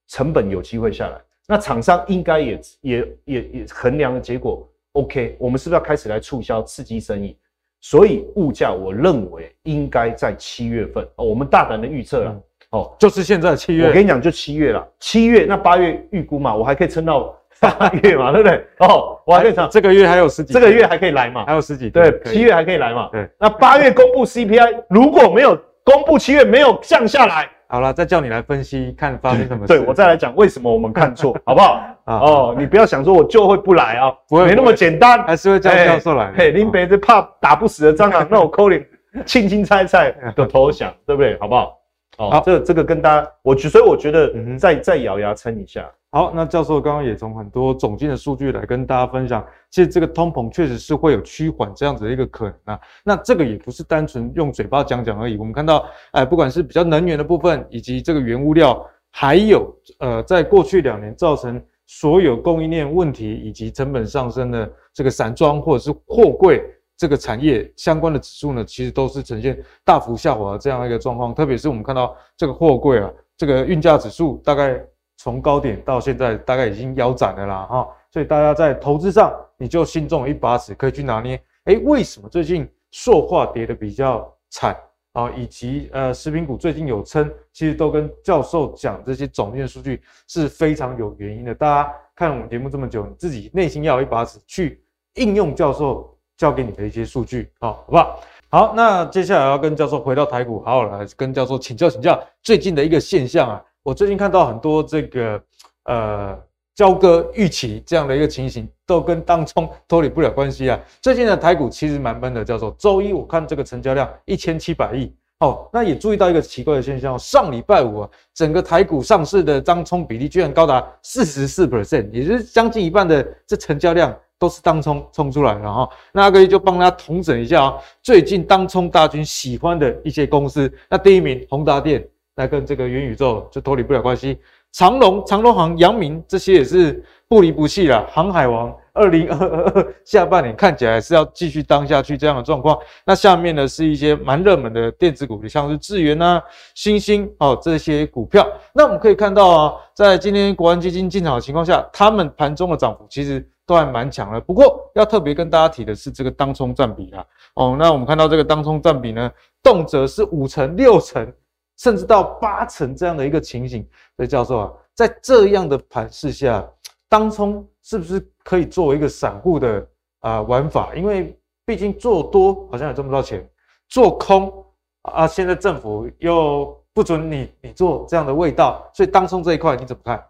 [0.09, 7.37] 成本有机会下来，那厂商应该也也也也衡量的结果，OK，我们是不是要开始来促销刺激生意？
[7.79, 17.33] 所以物价我认为应该在七月份哦，我们大胆的预测了、嗯、哦，就是现在七月，我跟你讲就七月了，七月那八月预估嘛，我还可以撑到。
[17.59, 18.65] 八月嘛，对不对？
[18.87, 21.45] 哦，我还可以讲，这个月还有十几，这个月还可以来嘛？
[21.45, 23.09] 还有十几，对，七月还可以来嘛？
[23.11, 23.27] 对。
[23.39, 29.67] 那八月公布 CPI，如果没有公布，七月没有降下来，好了，再叫你来分析，看发生什么事。
[29.67, 31.81] 对，我再来讲为什么我们看错， 好不好？
[32.05, 36.31] 哦，你不要想说我就会不来啊，不会，没那么简单，还是会叫教授来。
[36.37, 38.83] 嘿，林北是怕打不死的蟑螂， 那我扣你
[39.25, 41.37] 轻轻猜猜的投降，对不对？
[41.39, 41.73] 好不好？
[42.17, 45.89] 哦，这这个跟大家，我觉所以我觉得再再咬牙撑一下。
[46.11, 52.79] 好，那教授刚刚也从很多总经的数据来跟大家分享，其实这个通膨确实是会有趋缓这样子的一个可能啊。
[53.03, 55.35] 那这个也不是单纯用嘴巴讲讲而已。
[55.35, 66.63] 我们看到，哎，不管是比较能源的部分，以及这个原物料，还有呃，在过去两年造成所有供应链问题以及成本上升的这个散装或者是货柜
[66.97, 71.33] 这个产业相关的指数呢，其实都是呈现大幅下滑的这样一个状况。
[71.33, 74.83] 特别是我们看到这个货柜啊，这个运价指数大概。
[75.17, 81.41] 从高点到现在，大概已经腰斩了啦，哈，所以大家在投资上，你就心中有一把尺，可以去拿捏。
[81.63, 84.77] 诶，为什么最近塑化跌得比较惨
[85.13, 85.31] 啊？
[85.31, 91.55] 以及呃，食品股最近有撑，其实都跟教授讲这些总经数据是非常有原因的。
[91.55, 98.19] 大家看我们节目这么久，你自己内心要有一把尺，去应用教授交给你的一些数据，好，好不好？
[98.49, 103.61] 好，那接下来要跟教授回到台股，好好来跟教授请教请教最近的一个现象啊。
[103.83, 105.41] 我最近看到很多这个
[105.85, 106.39] 呃
[106.73, 110.79] 交割预期这样的一个情形，都跟当冲脱离不了关系啊。
[111.01, 125.89] 最近的台股其实蛮闷的，叫做周一我看这个成交量一千七百亿哦，那也注意到一个奇怪的现象，上礼拜五啊，整个台股上市的当冲比例居然高达四十四 percent，也就是将近一半的这成交量都是当冲冲出来的哈。
[126.11, 132.05] 那阿哥就帮大家统整一下啊，最近当冲大军喜欢的一些公司，那第一名宏达电。
[132.37, 134.37] 那跟这个元宇宙就脱离不了关系，
[134.73, 138.05] 长隆、长隆行、阳明这些也是不离不弃啦。
[138.11, 142.77] 航海王二零二二 下半年看起来是要继续当下去这样的状况。
[143.05, 146.43] 那下面呢是一些蛮热门的电子股，像是智原啊、
[146.73, 148.45] 欣兴哦这些股票。
[148.73, 154.41] 那我们可以看到啊，在今天国安基金进场的情况下，他们盘中的涨幅其实都还蛮强的。
[154.41, 157.25] 不过要特别跟大家提的是这个当冲占比啦。
[157.55, 159.31] 哦，那我们看到这个当冲占比呢，
[159.63, 161.31] 动辄是五成、六成。
[161.77, 166.65] 甚至到八成这样的一个情形，所以教授啊，在这样的盘势下，
[167.09, 169.85] 当冲是不是可以作为一个散户的
[170.21, 170.95] 啊、玩法？
[170.95, 173.45] 因为毕竟做多好像也赚不到钱，
[173.89, 174.65] 做空
[175.01, 180.25] 啊，现在政府又不准你你做这样的味道，所以当冲这一块你怎么看？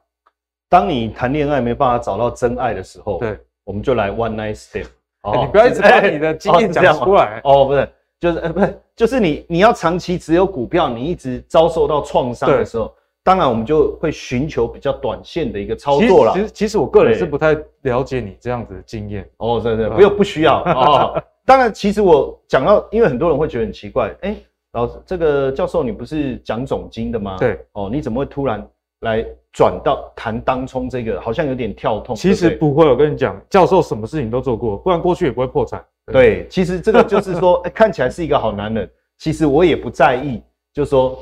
[0.70, 4.88] 当你谈恋爱没办法找到真爱的时候，对，我们就来 one night stand。
[5.22, 7.42] 哦，你不要一直把你的经验讲出来。
[7.46, 16.34] 哦，不是，就是呃，不是，就是你你要长期持有股票，你一直遭受到创伤的时候，当然我们就会寻求比较短线的一个操作了。
[16.34, 19.28] 其实，其实我个人是不太了解你这样子的经验。
[19.38, 21.24] 哦，对对，不用不需要哦。
[21.46, 24.36] 当然，其实我讲到，因为很多人会觉得很奇怪，哎，
[24.74, 27.36] 老师，这个教授你不是讲总经的吗？
[27.40, 27.60] 对。
[27.74, 28.68] 哦，你怎么会突然
[29.06, 29.26] 来？
[29.58, 32.86] 转到谈当冲这个好像有点跳痛，其实不会。
[32.90, 35.82] 我跟你讲，教授什么事情都做过，不然过去也不会破产。
[36.12, 41.18] 对，其实这个就是说，欸，看起来是一个好男人，其实我也不在意，就是说，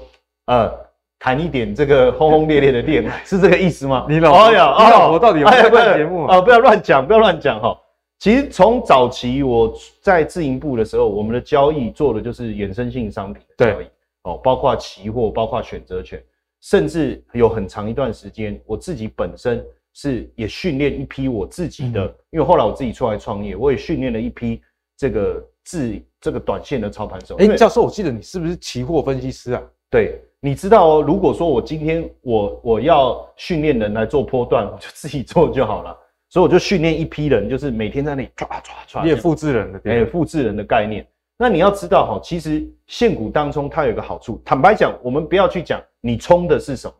[0.48, 0.74] 呃，
[1.20, 4.08] 谈一点这个轰轰烈烈的恋爱， 是这个意思吗？
[4.10, 6.42] 你老婆，你老婆到底有没有看节目啊？
[6.42, 7.80] 不要乱讲，不要乱讲哈。
[8.18, 13.86] 其实从早期我在自营部的时候，我们的交易做的就是衍生性商品的交易，
[14.24, 16.20] 哦，包括期货，包括选择权。
[16.64, 24.62] 甚至有很长一段时间，我自己本身是也训练一批我自己的，因为后来我自己出来创业，我也训练了一批
[24.98, 27.36] 这个自这个短线的操盘手。
[27.36, 29.62] 哎，教授，我记得你是不是期货分析师啊？
[29.90, 35.96] 对，你知道哦，如果说我今天我我要训练人来做波段，我就自己做就好了。
[36.30, 41.06] 所以我就训练一批人，就是每天在那里抓抓抓，你也复制人的，哎，复制人的概念。
[41.38, 44.42] 那你要知道哈，其实现股当中它有一个好处。
[44.46, 46.94] 坦白讲，我们不要去讲你冲的是什么，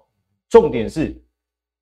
[0.50, 1.14] 重点是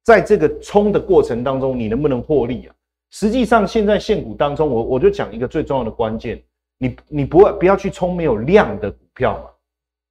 [0.03, 2.73] 在这个冲的过程当中，你能不能获利啊？
[3.11, 6.41] 实际上，现在现股当中，我我就讲一个最重要的关键，
[6.79, 9.49] 你你不要不要去冲没有量的股票嘛，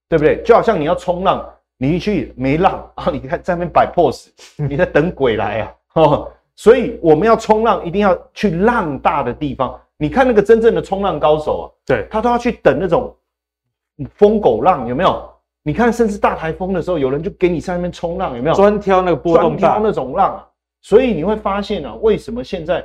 [0.08, 0.40] 对不对？
[0.44, 1.44] 就好像你要冲浪，
[1.76, 5.74] 你一去没浪啊，你看在那边摆 pose，你在等鬼来啊！
[5.94, 9.80] 哦，所以我们要冲浪，一定要去浪大的地方。
[9.96, 13.12] 你看那个真正的冲浪高手啊，对，他都要去等那种
[14.14, 15.29] 疯狗浪，有没有？
[15.62, 18.54] 你看，甚至大台风的时候，有人就给你在那边冲浪，有没有？
[18.54, 20.46] 专挑那个波动大，专挑那种浪啊。
[20.80, 22.82] 所以你会发现啊，为什么现在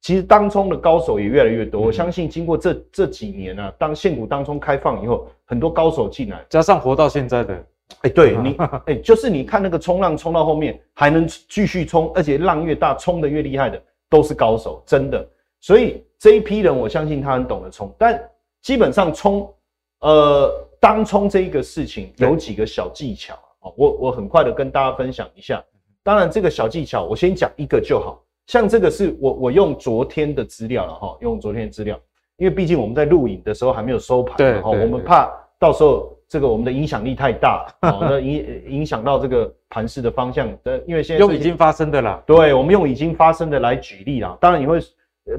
[0.00, 1.80] 其实当冲的高手也越来越多？
[1.80, 7.64] 嗯、我相信经过这这几年啊，当现股当冲开放以后，很多高手进来，加上活到现在的，哎、
[8.02, 15.28] 欸，对 你，哎、欸，就是你看那个冲浪冲到后面还能继续冲，而且浪越大，冲得越厉害的都是高手，真的。
[15.60, 18.22] 所以这一批人，我相信他很懂得冲，但
[18.62, 19.52] 基本上冲，
[20.00, 20.52] 呃，
[20.84, 25.64] 当冲这一个事情有几个小技巧啊，我我很快的跟大家分享一下。
[26.02, 31.98] 当然，这个小技巧我先讲一个就好，像这个是我我用昨天的资料了哈，用昨天的资料，
[32.36, 40.46] 因为毕竟我们在录影的时候还没有收盘，对，我们怕到时候这个我们的影响力太大， 那影影响到这个盘势的方向，
[40.86, 44.78] 因为现在用已经发生的啦，对，我们用已经发生的来举例啦，当然你会。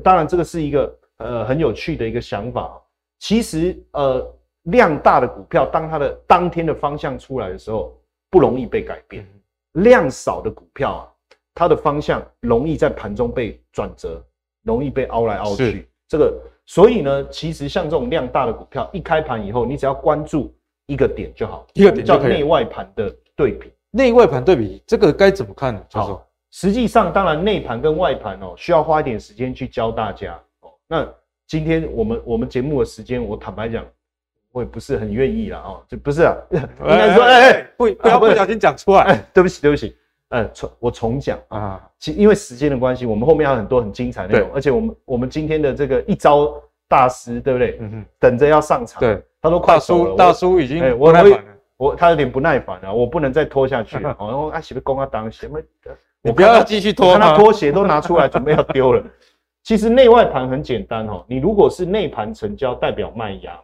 [0.03, 2.81] 当然，这个是一个呃很有趣的一个想法。
[3.19, 4.34] 其实，呃，
[4.65, 7.97] 量大的股票，当它的当天的方向出来的时候，
[8.30, 9.25] 不容易被改变。
[9.73, 11.01] 量少的股票啊，
[11.54, 14.23] 它的方向容易在盘中被转折，
[14.63, 15.88] 容易被凹来凹去。
[16.08, 16.34] 这个，
[16.65, 20.54] 所以呢，其实像这种量大的股票，一开盘以后，你只要关注
[20.86, 23.71] 一个点就好，一个点叫内外盘的对比。
[23.91, 25.84] 内外盘对比，这个该怎么看呢？
[25.89, 26.17] 就是
[26.51, 30.69] 实际上，当然内盘跟外盘哦，需要花一点时间去教大家哦。
[30.88, 31.08] 那
[31.47, 33.86] 今天我们我们节目的时间，我坦白讲，
[34.55, 39.97] 我也不是很愿意啦哦，就不是啊， 应该说，哎哎，不不要不小心讲出来，哎，对不起对不起，
[40.29, 46.53] 嗯，重我重讲啊，其因为时间的关系，我们后面还有很多很精彩内容，而且我们我们今天的这个一招
[46.87, 47.77] 大师，对不对？
[47.81, 51.39] 嗯哼，等着要上场，对，他说快输了，大叔已经不耐烦了，
[51.75, 55.59] 我他有点不耐烦了，我不能再拖下去了， 哦，啊，是不是公啊当什么？
[56.23, 59.03] 你不要继续拖，看他拖鞋都拿出来准备要丢了。
[59.63, 63.59] 其实内外盘很简单哦，你如果是内盘成交代表卖压，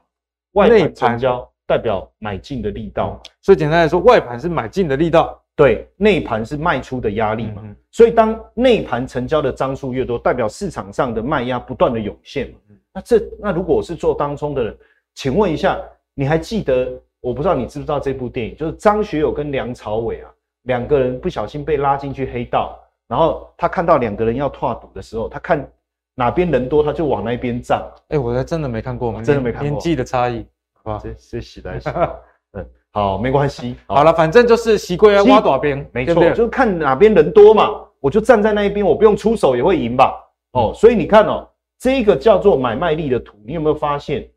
[0.54, 3.22] 外盘成交代表买进的力道。
[3.42, 7.64] 所以简单来说，外盘是买进的力道，对，内盘是卖出的压力嘛。
[7.92, 12.56] 所以当内盘成交的张数越多，代表市场上的卖压不断的涌现嘛。
[12.94, 14.78] 那这那如果我是做当冲的人，
[15.16, 15.80] 请问一下，
[16.14, 16.92] 你还记得？
[17.22, 20.32] 我不知道你知不知道这部电影，就是张学友跟梁朝伟啊。
[20.64, 25.72] 两个人不小心被拉进去黑道，然后他看到两个人要拓赌的时候，他看
[26.15, 27.82] 哪边人多，他就往那边站。
[28.10, 29.69] 哎，我还真的没看过，真的没看过。
[29.69, 31.89] 年纪的差异，好吧，这这洗来洗。
[32.54, 33.76] 嗯，好，没关系。
[33.88, 37.69] 好了，反正就是习惯要挖短边，没错，就看哪边人多嘛，
[38.00, 40.13] 我就站在那一边，我不用出手也会赢吧。
[40.54, 41.47] 哦，所以你看哦，
[41.80, 44.28] 这个叫做买卖力的图，你有没有发现，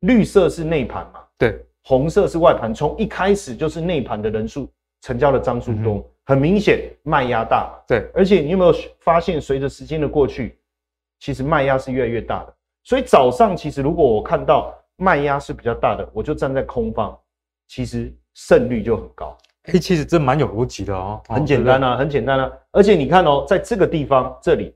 [0.00, 1.20] 绿色是内盘嘛？
[1.36, 4.68] 对，红色是外盘，从一开始就是内盘的人数。
[5.02, 7.72] 成交的张数多，很明显卖压大。
[7.86, 10.58] 对，而且你有没有发现，随着时间的过去，
[11.20, 12.54] 其实卖压是越来越大的。
[12.84, 17.18] 所以早上其实如果我看到卖压是比较大的，我就站在空方，
[17.66, 19.36] 其实胜率就很高。
[19.64, 22.50] 哎、欸，其实这蛮有逻辑的哦，很简单啊，很简单啊。
[22.72, 24.74] 而且你看哦，在这个地方这里，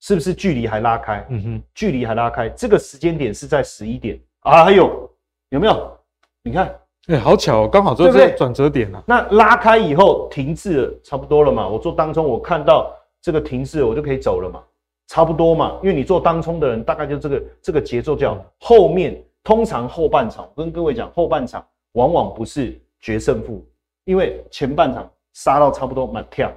[0.00, 1.26] 是不是距离还拉开？
[1.30, 2.48] 嗯哼，距离还拉开。
[2.50, 5.10] 这个时间点是在十一点啊，还有
[5.48, 5.98] 有没有？
[6.42, 6.66] 你看，
[7.08, 9.02] 哎、欸，好巧、哦，刚好就在转折点啊。
[9.06, 11.66] 那拉开以后停滞了，差不多了嘛。
[11.66, 14.62] 我做当中，我看到这个停滞了，我就可以走了嘛，
[15.10, 15.76] 差不多嘛。
[15.82, 23.66] 因为你做当冲的人，大概就这个这个节奏叫后面，通常后半场，我跟各位讲，后半场往往不是决胜负。
[24.04, 26.52] 因为前半场杀到差不多满跳，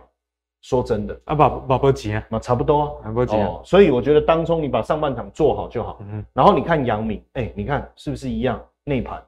[0.62, 3.62] 说真的啊，不不急啊，那差不多啊，不急啊、哦。
[3.66, 5.98] 所以我觉得当冲你把上半场做好就好。
[6.02, 8.64] 嗯，然后你看杨明，哎、欸，你看是不是一样？
[8.84, 9.24] 内盘、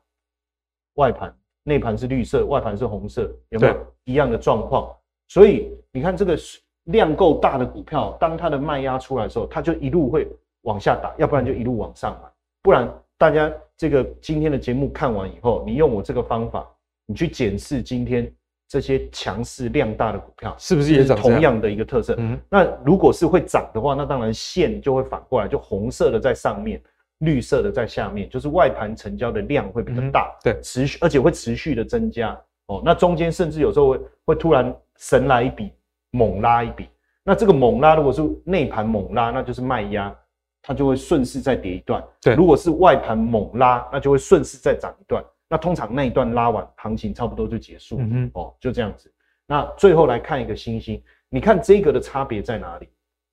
[0.95, 4.95] 外盘，内盘是绿色，外盘是红色，有没有一样的状况？
[5.27, 6.37] 所以你看这个
[6.85, 10.27] 量够大的股票，当它的卖压出来的时候，它就一路会
[10.61, 12.29] 往下打，要不然就一路往上来。
[12.61, 16.67] 不然大家这个今天的节目看完以后，你用我这个方法。
[17.07, 18.33] 你去检视今天
[18.67, 22.15] 这些强势量大的股票，是不是也长同样的一个特色？
[22.17, 26.81] 嗯，那如果是会涨的话，那当然线就会反过来，就红色的在上面，
[27.19, 32.81] 绿色的在下面，就是外盘成交的量会比较大，对，持续而且会持续的增加哦。
[32.83, 35.71] 那中间甚至有时候会会突然神来一笔，
[36.15, 36.87] 猛拉一笔。
[37.23, 40.15] 那这个猛拉如果是内盘猛拉，那就是卖压，
[40.61, 42.03] 它就会顺势再跌一段。
[42.21, 45.23] 对，如果是外盘猛拉，那就会顺势再涨一段。
[45.49, 48.03] 那通常那一段拉完，行情差不多就结束了。
[48.03, 49.11] 嗯哼，哦，就这样子。
[49.47, 52.89] 那最后来看一个星星，你看这个的差别在哪里？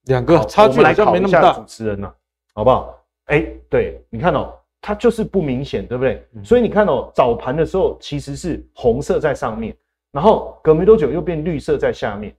[0.07, 1.53] 两个差距好像没那么大。
[1.53, 2.13] 主持人呢，
[2.55, 2.99] 好不好？
[3.27, 6.27] 哎、欸，对，你看哦，它就是不明显，对不对？
[6.35, 9.75] 嗯、所以你看哦，早盘的时候其实是红色在上面，
[10.11, 12.35] 然后隔没多久又变绿色在下面，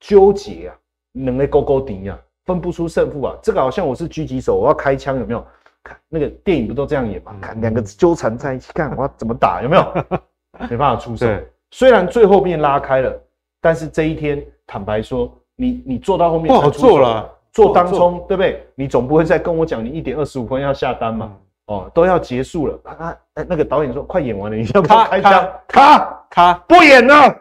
[0.00, 0.74] 纠结啊，
[1.12, 3.36] 能力勾勾顶呀，分不出胜负啊。
[3.42, 5.46] 这个好像我是狙击手，我要开枪，有没有？
[5.82, 7.34] 看那个电影不都这样演吗？
[7.40, 9.94] 看两个纠缠在一起，看我要怎么打，有没有？
[10.68, 11.26] 没办法出手。
[11.70, 13.22] 虽然最后面拉开了，
[13.60, 18.66] 但是这一天坦白说，你你做到后面不好做了，做当冲对不对？
[18.74, 21.32] 你总不会再跟我讲你一点二十五分要下单嘛？
[21.66, 23.16] 哦，都要结束了啊！
[23.34, 25.48] 哎，那个导演说快演完了，你要不要开枪？
[25.68, 27.34] 咔咔不演了，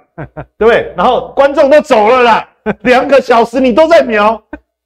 [0.55, 0.93] 对不对？
[0.95, 2.48] 然后观众都走了啦，
[2.81, 4.41] 两个小时你都在瞄。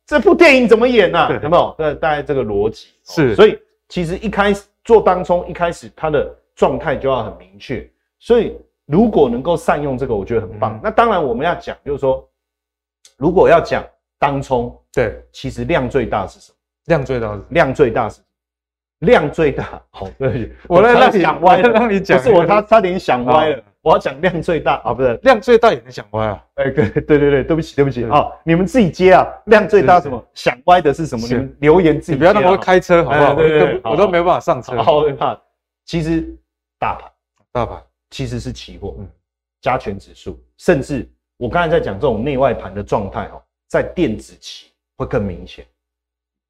[0.06, 1.40] 这部电影怎么演呢、啊？
[1.42, 1.76] 有没有？
[1.78, 3.58] 大大概这个逻辑是，所以
[3.88, 7.90] 其实一开始做当冲，一开始它的状态就要很明确。
[8.20, 8.54] 所以
[8.86, 10.76] 如果能够善用这个，我觉得很棒。
[10.76, 12.30] 嗯、那当然我们要讲，就是说，
[13.18, 13.82] 如果要讲
[14.20, 16.58] 当冲，对，其实量最大是什么？
[16.88, 18.22] 量最大是量最大是
[19.00, 19.82] 量最大。
[19.90, 23.64] 好，对，我在让你想歪了，让你讲，不是我，他差点想歪了。
[23.84, 26.44] 我要讲量最大啊，不是量最大也能想歪啊？
[26.56, 29.28] 哎，对对对对，对不起对不起啊，你们自己接啊。
[29.48, 30.26] 量最大什么？
[30.34, 31.28] 想歪的是什么？
[31.28, 32.14] 你们留言自己。
[32.14, 33.92] 你不要那么会开车好不好？
[33.92, 34.82] 我都没办法上车。
[34.82, 35.38] 好害怕。
[35.84, 36.34] 其实
[36.80, 37.12] 大盘，
[37.52, 38.96] 大盘其实是期货，
[39.60, 45.66] 加权指数，甚至我刚才在讲这种内外盘的状态哦，在电子期会更明显。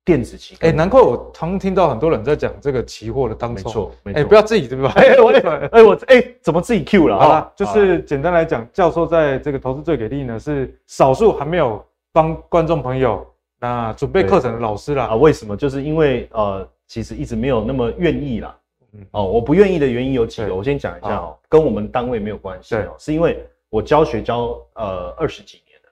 [0.06, 4.92] 电子期，哎，难怪我常听到很多人在讲这个期货的当冲，没错，哎，不要自己对吧？
[4.98, 5.30] 哎，我，
[5.72, 7.18] 哎，我，哎，怎么自己 Q 了？
[7.18, 13.26] 好了，就是简单来讲，教授在这个投资最给力呢，是少数还没有帮观众朋友
[13.60, 15.06] 那准备课程的老师啦。
[15.06, 15.56] 啊，为什么？
[15.56, 18.54] 就是因为呃，其实一直没有那么愿意啦。
[18.92, 25.89] 嗯，哦，我不愿意的原因有几个，我先讲一下哦，跟我们单位没有关系哦，是因为我教学教呃二十几年了，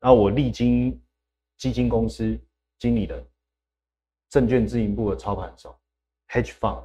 [0.00, 0.98] 然后我历经
[1.58, 2.38] 基金公司
[2.78, 3.22] 经理人。
[4.30, 5.76] 证券自营部的操盘手
[6.30, 6.84] ，Hedge Fund，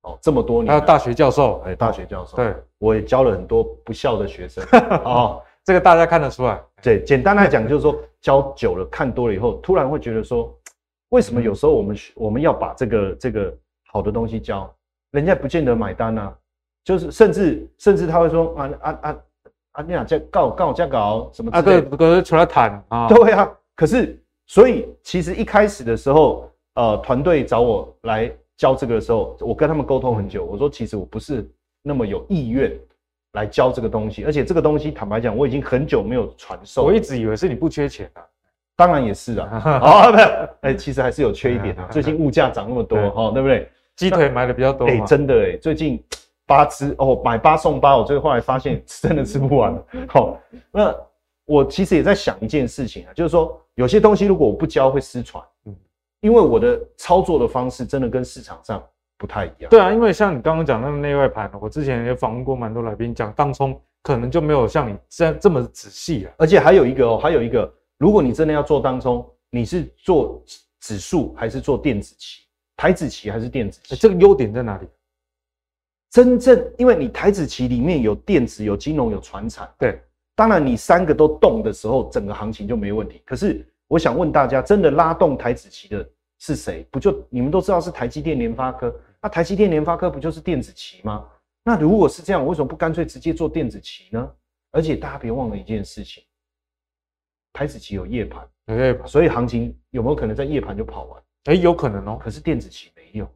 [0.00, 4.64] 哦，这么多年，还有大学教授，哎，大学教授，对，我也教了很多不孝的学生，
[5.04, 6.60] 哦，这个大家看得出来。
[6.82, 10.52] 对，简单来讲就是说，教久了，看多了以后，突然会觉得说，
[11.10, 13.54] 为什么有时候我们我们要把这个这个
[13.92, 14.74] 好的东西教，
[15.10, 16.34] 人家不见得买单呢？
[16.84, 19.16] 就是甚至甚至他会说，啊啊啊
[19.72, 21.52] 啊，你俩在告告在搞什么？
[21.52, 26.48] 啊，对，可是出来谈啊，对啊，可是所以其实一开始的时候。
[26.74, 30.44] 呃，团队找我来教这个的时候，我跟他们沟通很久。
[30.44, 31.46] 我说，其实我不是
[31.82, 32.72] 那么有意愿
[33.32, 36.84] 来教这个东西，而且这个东西坦白讲，我已经很久没有传授。
[36.84, 38.22] 我一直以为是你不缺钱啊，
[38.74, 39.48] 当然也是啊。
[39.82, 41.88] 啊，不是，哎，其实还是有缺一点啊。
[41.92, 43.70] 最近物价涨那么多，哈，对不对？
[43.96, 44.86] 鸡腿买的比较多。
[44.86, 46.02] 哎，真的哎，最近
[46.46, 49.76] 八只哦，买八送八，我最后后来发现真的吃不完。
[50.08, 50.38] 好，
[50.72, 50.94] 那
[51.44, 55.44] 我其实也在想一件事情啊，就是说有些东西如果我不教会失传。
[56.22, 58.82] 因为我的操作的方式真的跟市场上
[59.18, 59.68] 不太一样。
[59.68, 66.32] 对啊，因为像你刚刚讲那个内外盘，我之前也访问过蛮多来宾，讲当冲可能就没有像你这这么仔细啊。
[66.38, 70.42] 而且还有一个哦，还有一个，如果你真的要做当冲，你是做
[70.80, 72.42] 指数还是做电子期？
[72.76, 73.94] 台子期还是电子期？
[73.96, 74.88] 这个优点在哪里？
[76.10, 80.00] 真正因为你台子期里面有电子、有金融、有传产，对，
[80.36, 83.22] 当然你三个都动的时候，整个行情就没问题。
[83.24, 86.82] 可是我想问大家，真的拉动台子期的是谁？
[86.90, 88.98] 不就你们都知道是台积电、联发科？
[89.20, 91.28] 那台积电、联发科不就是电子期吗？
[91.62, 94.34] 那如果是这样，为什么不干脆直接做电子期呢？
[94.70, 96.24] 而且大家别忘了一件事情，
[97.52, 101.22] 台子期有夜盘，有夜盘，所以行情有没有可能在夜盘就跑完？
[101.44, 102.18] 哎，有可能哦。
[102.18, 103.28] 可是电子期没有。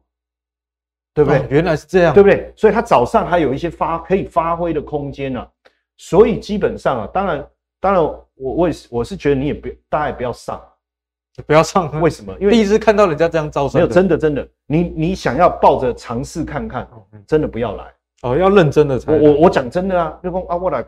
[1.13, 1.45] 对不对？
[1.51, 2.51] 原来是这样，对不对？
[2.55, 5.51] 所以它早上还有一些发可以发挥的空间呢、啊。
[5.97, 7.49] 所以基本上啊，当然，
[7.79, 8.01] 当然
[8.37, 10.61] 我，我我也是我是觉得你也不，大家也不要上，
[11.45, 12.01] 不要上。
[12.01, 12.35] 为什么？
[12.39, 16.87] 因为第一次看到人家这样招生，没有真的真的，你你想要抱着尝试看看，
[17.27, 17.85] 真的不要来
[18.23, 19.11] 哦，要认真的才。
[19.11, 20.85] 我我我讲真的啊，就说啊，我来，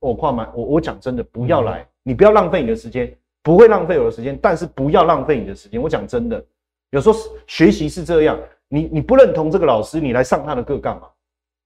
[0.00, 5.80] 我跨买，我我讲真的，不要来，你不要浪费你的时间，不会浪费我的时间，但是不要浪费你的时间。
[5.80, 6.44] 我讲真的，
[6.90, 8.38] 有时候学习是这样。
[8.70, 11.08] 你你不认同这个老师，你来上他的课干嘛？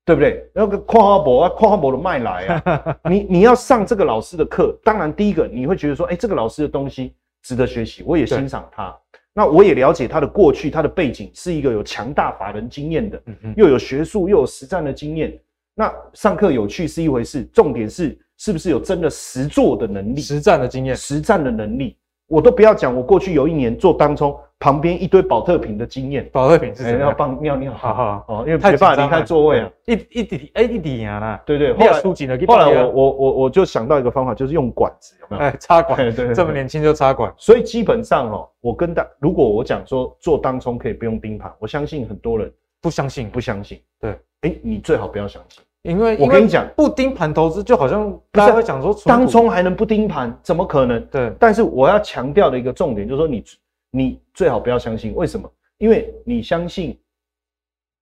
[0.04, 0.50] 对不对？
[0.54, 8.96] 那个括号博啊，跨号博的卖来啊， 你你要上这个老师的课，当然第一个你会觉得说，哎，这个老师的东西值得学习，我也欣赏他。
[9.34, 13.22] 那我也了解他的过去，他的背景是一个有强大法人经验的，
[13.56, 15.32] 又有学术又有实战的经验。
[15.74, 21.96] 那上课有趣是一回事，重点是是不是有真的实做的能力，实战的经验，实战的能力。
[22.26, 26.28] 我都不要讲，我过去有一年做当冲，旁边一堆保特瓶的经验。
[26.32, 27.00] 保特瓶是什么？
[27.00, 27.72] 要帮尿尿。
[27.72, 29.68] 好好哦，因为没办法离开座位啊。
[29.86, 31.42] 一一滴哎一滴呀啦。
[31.44, 31.72] 对对。
[31.72, 32.00] 后来
[32.46, 35.42] 后来我我我我就想到一个方法，就是用管子，有没有？
[35.42, 35.98] 哎，插管。
[36.14, 37.34] 对，这么年轻就插管。
[37.36, 42.48] 所以基本上哦，我跟大，如果我讲说做当冲可以不用盯盘，我相信很多人
[42.80, 43.80] 不相信，不相信。
[44.00, 45.60] 对，哎，你最好不要相信。
[45.82, 50.32] 因为我跟你讲，不盯盘投资就好像大家会讲说，当冲还能不盯盘？
[50.40, 51.04] 怎么可能？
[51.06, 51.32] 对。
[51.40, 53.42] 但是我要强调的一个重点就是说，你
[53.92, 55.14] 你最好不要相信。
[55.14, 55.48] 为什么？
[55.78, 56.98] 因为你相信，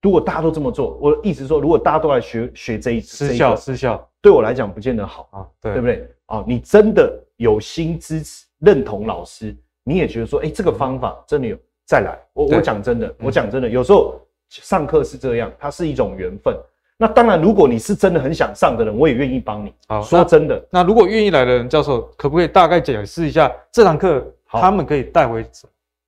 [0.03, 6.09] 如果大家都这么做，我的意思是说，如果大家都来学学这一次失效失效，对我来讲不见得好啊，对，对不对？
[6.27, 12.19] 啊，你真的有心支持认同老师，你也觉得说，哎，这个方法真的有，再来。
[12.35, 16.55] 我我讲真的，我讲真的，有时候上课是这样，它是一种缘分。
[16.99, 19.73] 那当然，如果你是真的很想上的人，我也愿意帮你。
[19.89, 25.43] 好，说真的，那，那如果愿意来的人，教授可不可以大概解释一下这堂课他们可以带回？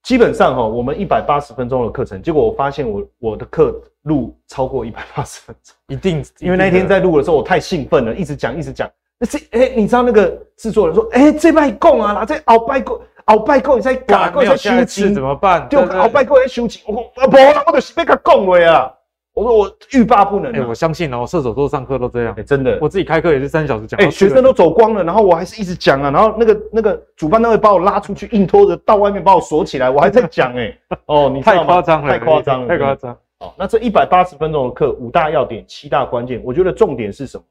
[0.02, 8.90] 基本上哈，我们一百八十分钟的课程，结果我发现我我的课录超过一百八十分钟，一定， 因为那天在录的时候我太兴奋了，一直讲一直讲。
[9.18, 15.68] 那这哎，你知道那个制作人说，哎，这拜供啊，这鳌拜供，鳌拜供，你在搞，没有下次怎么办？
[15.68, 17.36] 就鳌拜供在修剪，我我不，
[17.66, 18.92] 我就是被他供了呀。
[19.34, 33.16] 我说我欲罢不能、啊，哎、欸，我相信哦，射手座上课都这样，哎、欸，真的，我自己开课也是三小时讲，哎、欸，学生都走光了，然后我还是一直讲啊，然后那个那个主办单位把我拉出去，硬拖着到外面把我锁起来，我还在讲，哎， 哦，你太夸张了，太夸张了，太夸张。
[33.38, 37.44] 好，那这一百八十分钟的课，五大要点，七大关键，我觉得重点是什么？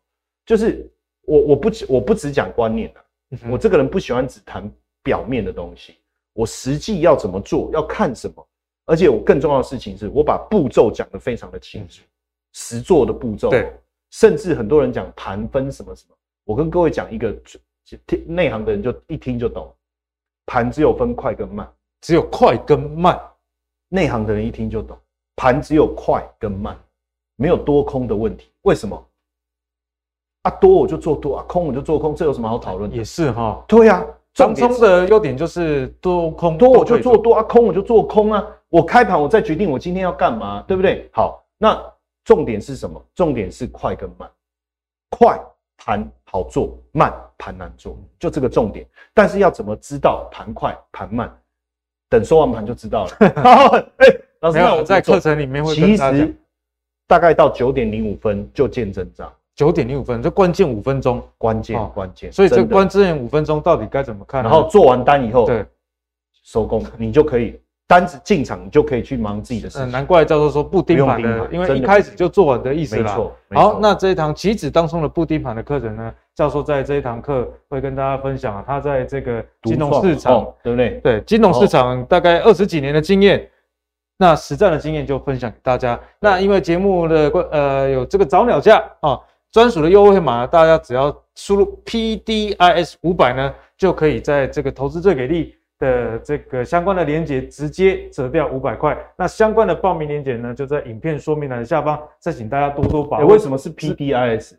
[0.46, 0.88] 就是
[1.26, 3.02] 我我不我不只讲观念啊，
[3.32, 4.70] 嗯、我这个人不喜欢只谈
[5.04, 5.96] 表面的东西，
[6.34, 8.48] 我实际要怎么做，要看什么，
[8.86, 12.02] 而且我更重要的事情是我把步骤讲得非常的清楚。
[12.54, 13.72] 实做的步骤，对，
[14.10, 17.34] 甚至很多人讲盘分什么什么，我跟各位讲一个，
[18.28, 19.74] 内行的人就一听就懂，
[20.46, 21.66] 盘只有分快跟慢，
[22.02, 23.18] 只有快跟慢，
[23.88, 24.98] 内行的人一听就懂，
[25.38, 26.78] 盘只有快跟慢，
[27.38, 29.02] 没有多空的问题，为什么？
[30.42, 32.98] 啊多我就做多啊，空我就做空，这有什么好讨论的？
[32.98, 34.06] 也是哈，对呀、啊，
[34.36, 41.08] 当中的优点就是多空多我就做多啊，空我就做空啊，我开盘我再决定我今天要干嘛，对不对？
[41.14, 41.80] 好，那。
[42.24, 43.04] 重点是什么？
[43.16, 44.30] 重点是快跟慢，
[45.10, 45.42] 快
[45.76, 48.88] 盘好做，慢盘难做，就这个重点。
[49.12, 51.36] 但是要怎么知道盘快盘慢？
[52.10, 53.12] 等收完盘就知道了。
[53.98, 56.36] 哎、欸，老师，那我在课程里面会其实
[57.08, 59.34] 大概到九点零五分就见真章。
[59.56, 62.32] 九点零五分，这关键五分钟，关键关键。
[62.32, 64.44] 所以这关键五分钟到底该怎么看？
[64.44, 65.66] 然后做完单以后，对，
[66.44, 67.60] 收工，你就可以。
[67.92, 69.86] 单子进场，你就可以去忙自己的事情。
[69.86, 73.04] 嗯，难怪教授说不盯盘的，因为一开始就做完的意思啦。
[73.04, 73.36] 没错。
[73.54, 81.02] 好，那这一堂棋子当中的不盯盘的课程呢，教授在这一堂课会跟大家分享啊，他在这个金融市场，对不对？
[81.04, 83.46] 对，金融市场大概二十几年的经验，
[84.16, 86.00] 那实战的经验就分享给大家。
[86.22, 89.20] 那因为节目的关呃有这个早鸟价啊，
[89.52, 95.58] 专属的优惠码，大家只要输入 PDIS 五百呢，就可以在这个投资最给力。
[95.82, 103.26] 的这个相关的连接直接折掉五百块，那相关的报名连接呢，就在影片说明栏的下方，再请大家多多把握。
[103.26, 104.52] 为什么是 PDIS？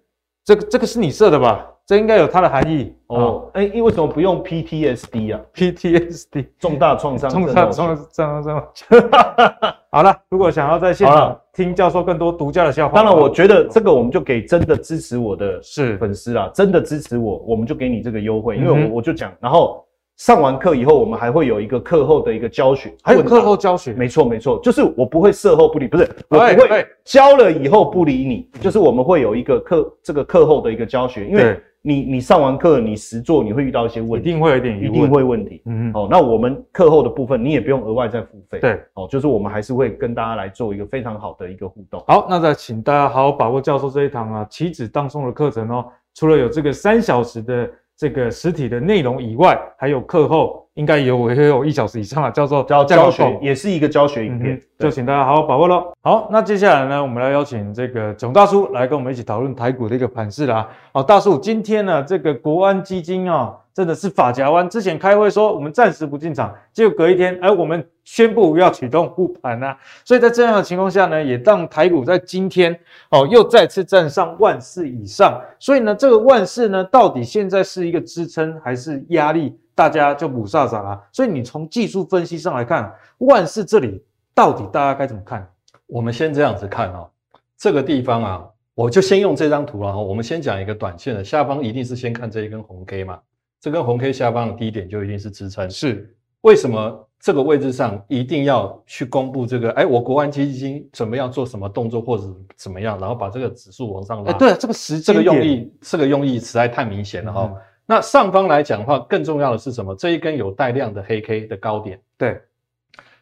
[0.45, 1.69] 这个这个是你设的吧？
[1.87, 3.49] 这应该有它的含义哦。
[3.55, 9.75] 哎，因为什么不用 PTSD 啊？PTSD 重大创伤，重大创伤，重大创伤。
[9.93, 19.87] 好了，如果想要在现场听教授更多独家的笑话，当然我觉得这个我们就给真的支持我的是粉丝啦，真的支持我，我们就给你这个优惠，因为我我就讲，然后。
[20.19, 42.01] 上完课以后，我们还会有一个课后的一个教学，还有课后教学，没错没错，就是我不会事后不理，不是我不会教了以后不理你，就是我们会有一个课这个课后的一个教学，因为你你上完课你实做你会遇到一些问题，一定会有点一定会问题，嗯嗯，哦，那我们课后的部分你也不用额外再付费，对，哦，就是我们还是会跟大家来做一个非常好的一个互动。
[42.07, 47.69] 好，那再请大家好好把握教授这一堂啊棋子当中的课程哦，除了有这个三小时的。
[47.97, 55.93] 这个实体的内容以外，还有课后应该有也有一小时以上啊，叫做教教学，也是一个教学影片，嗯、就请大家好好把握喽。
[56.03, 60.69] 好，那接下来呢，我们来邀请这个囧大叔来跟我们一起讨论台股的一个盘势啦。
[60.93, 63.57] 好，大叔，今天呢，这个国安基金啊。
[63.75, 64.69] 真的是法夹弯。
[64.69, 69.77] 之前开会说我们暂时不进场，结果隔一天，哎，我们宣布要启动护盘啊。
[70.05, 72.79] 所以在这样的情况下呢，也让台股在今天
[73.11, 75.41] 哦又再次站上万四以上。
[75.59, 79.59] 所以呢，这个万四呢，到底现在是一个支撑还是压力？
[79.75, 81.01] 大家就不傻傻了。
[81.11, 84.05] 所以你从技术分析上来看，万四这里
[84.35, 85.49] 到底大家该怎么看？
[85.87, 87.09] 我们先这样子看哦，
[87.57, 88.45] 这个地方啊，
[88.75, 89.99] 我就先用这张图了哈。
[89.99, 93.19] 我们先讲一个短线的下方，一定是先看这一根红 K 嘛。
[93.63, 99.71] 这根红 K 下方的低点就一定是支撑，是为什么这个位置上一定要去公布这个？
[99.75, 102.25] 哎，我国安基金准备要做什么动作或者
[102.57, 104.33] 怎么样，然后把这个指数往上拉？
[104.33, 107.49] 哎，对，这个时这个用意，这个用意实在太明显了哈。
[107.55, 109.95] 嗯、那上方来讲的话，更重要的是什么？
[109.95, 112.41] 这一根有带量的黑 K 的高点，对，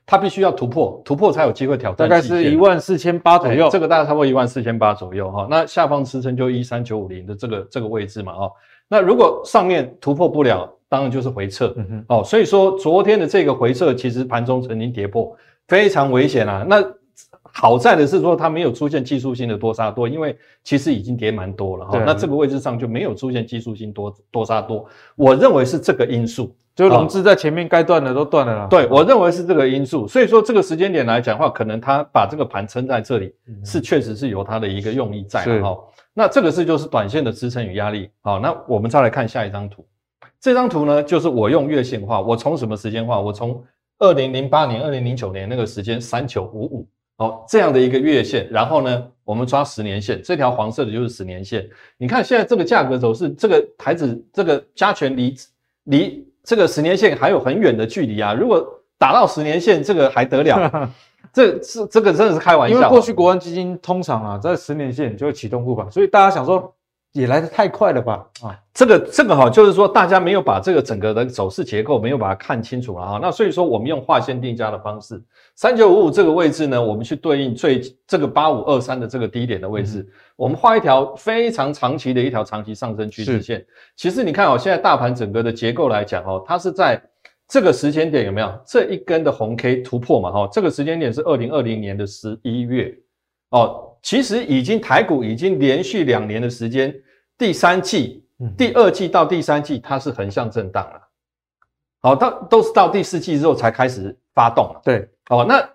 [0.07, 5.47] 它必须要突破，突破才有机会挑战，大概是一万四千八左右，这个大概差不多一万四千八左右哈。
[5.51, 8.51] 那下方支撑就一三九五零的这个这个位置嘛哈。
[8.93, 15.33] 那如果上面突破不了，当然就是回撤，嗯哼，哦，所以说昨天的这个回撤，其实盘中曾经跌破，
[15.69, 16.67] 非常危险啊。
[16.69, 16.85] 那
[17.43, 21.93] 好在的是说它没有出现技术性的多杀多，因为其实已经跌蛮多了哈。
[21.93, 24.85] 对那这个位置上就没有出现技术性多多杀多，
[25.15, 28.67] 我认为是这个因素，就融资在前面该断的都断了啦。
[28.69, 30.09] 对，我认为是这个因素。
[30.09, 33.33] 所以说这个时间点来讲的话，可能它把这个盘撑在这里，
[33.65, 35.77] 是确实是有它的一个用意在哈。
[36.21, 38.11] 那这个是就是短线的支撑与压力。
[38.21, 39.83] 好，那我们再来看下一张图。
[40.39, 43.19] 这张图呢，就是我用月线画，我从什么时间画？
[43.19, 43.65] 我从
[44.01, 51.67] 二零零八年、二零零九年那个时间三九五五，哦，这样的一个月线，然后呢，我们抓十年线，这条黄色的就是十年线。
[51.97, 55.35] 你看现在这个价格走势，这个台子这个加权离
[55.85, 58.35] 离这个十年线还有很远的距离啊！
[58.35, 58.63] 如果
[58.99, 60.91] 打到十年线，这个还得了？
[61.33, 62.77] 这是这个真的是开玩笑。
[62.77, 66.75] 因为过去国安基金通常啊，在十年线就会启动护盘，所以大家想说。
[67.13, 68.25] 也来得太快了吧？
[68.41, 73.19] 啊，这个这个哈，就是说大家没有把这个整个的走势结构没有把它看清楚了啊。
[73.21, 75.21] 那所以说我们用划线定价的方式，
[75.57, 83.67] 三九五五这个位置呢，我们去对应最这个八五二三的这个低点的位置，嗯、我们画一条非常长期的一条长期上升趋势线。
[83.97, 87.03] 其实你看哦，现在大盘整个的结构来讲哦，它是在
[87.51, 90.31] 这个时间点有没有这一根的红 K 突破嘛？
[90.31, 92.97] 哈，这个时间点是二零二零年的十一月
[93.51, 93.89] 哦。
[94.03, 96.95] 其实已经台股已经连续两年的时间，
[97.37, 98.25] 第三季、
[98.57, 101.01] 第二季到第三季它是横向震荡了，
[102.01, 104.81] 好，到都是到第四季之后才开始发动了。
[104.85, 105.69] 对，哦，那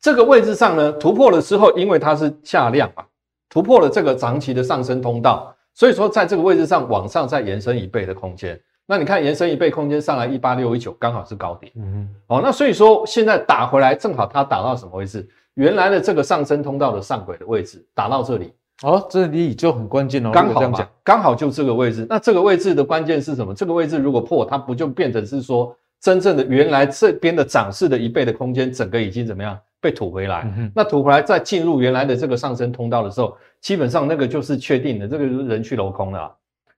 [0.00, 3.04] 这个位置上呢，突破了之后，因为它是下量嘛，
[3.48, 8.58] 突破了这个长期的上升通道，所以说在这个位置上往上再延伸一倍的空间。
[8.90, 11.70] 那你看延伸一倍空间上来一八六一九，刚好是高点。
[11.76, 15.28] 嗯嗯，哦，那所以说现在打回来，正好它打到什么位置？
[15.54, 20.32] 原来的这个上升通道的上轨的位置打到这里，哦，这里就很关键哦。
[20.32, 22.04] 刚好嘛，刚好就这个位置。
[22.10, 23.54] 那这个位置的关键是什么？
[23.54, 30.52] 这个位置如果破，它不就变成是说真正的原来这边的涨势的一倍的空间，整个已经怎么样被吐回来？
[30.56, 36.32] 嗯、那吐回来再进入原来的这个上升通道的时候，基本上那个就是确定的，这个就是人去楼空了啊。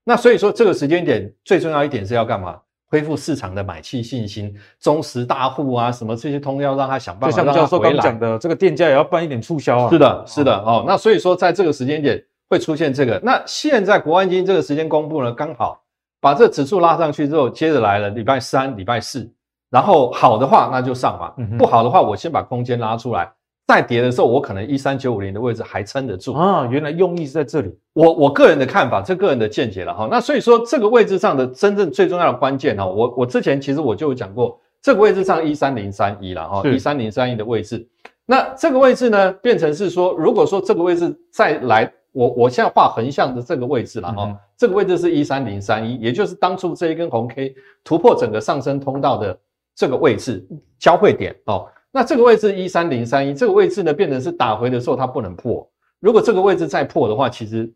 [0.04, 2.58] 那所以说这个时间点最重要一点是要干嘛？
[2.88, 7.34] 恢复市场的买气信心，中实大户啊，什么这些通要让他想办法。
[7.34, 9.88] 就像教授刚讲的，这个店家也要办一点促销啊。
[9.88, 13.18] 是的，是的，哦，那所以说在这个时间点会出现这个。
[13.24, 15.82] 那现在国安基金这个时间公布呢，刚好
[16.20, 19.32] 把这指数拉上去之后，接着来了礼拜三、礼拜四，
[19.70, 23.32] 然后好的话那就上嘛，嗯、不好的话我先把空间拉出来。
[23.66, 26.66] 再跌的时候，我可能一三九五零的位置还撑得住啊！
[26.70, 27.74] 原来用意是在这里。
[27.94, 30.06] 我我个人的看法，这个人的见解了哈。
[30.10, 37.88] 那所以说，这个位置上的真正最重要的关键哈，我我之前其实我就有讲过，这个位置上一三零三一了哈，一三零三一的位置。
[38.26, 49.38] 那这个位置呢，变成是说，如果说这个位置再来我我现在画横向的这个位置了哈，嗯、这个位置是一三零三一，也就是当初这一根红 K 突破整个上升通道的
[49.74, 50.46] 这个位置
[50.78, 51.66] 交汇点哦。
[51.92, 55.70] 那这个位置一三零三一，这个位置呢变成是打回的时候它不能破，
[56.00, 57.72] 如果这个位置再破的话，其实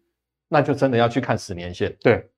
[0.48, 1.94] 那就真的要去看十年线。
[2.00, 2.28] 对。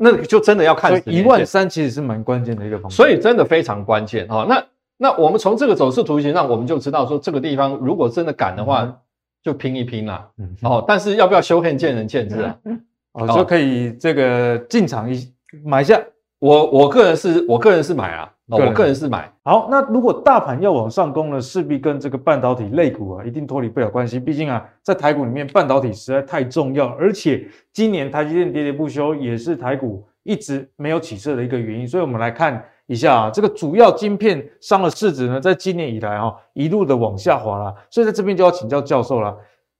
[0.00, 4.46] 那就真的要看一万三，其实是蛮关键的一个方向，所以真的非常关键哈。
[4.48, 4.64] 那
[4.96, 8.96] 那我们从这个走势图形上，我们就知道说这个地方如果真的敢的话，
[9.42, 10.30] 就拼一拼啦。
[10.38, 12.56] 嗯，哦，但是要不要修汉见仁见智啊。
[13.14, 16.00] 哦，就可以这个进场一买下。
[16.38, 18.32] 我我个人是我个人是买啊。
[18.50, 24.18] 哦、我个人是买好，那如果大盘要往上攻呢，势必跟这个半导体类股啊，一定脱离不了关系。
[24.18, 31.86] 毕竟啊，在台股里面，半导体实在太重要，而且今年台积电喋喋不休，也是台股一直没有起色的一个原因。
[31.86, 37.74] 所以，我们来看一下啊，这个主要晶片商的市值呢，在今年以来哈、啊，一路的往下滑了。
[37.90, 39.36] 所以，在这边就要请教教授了，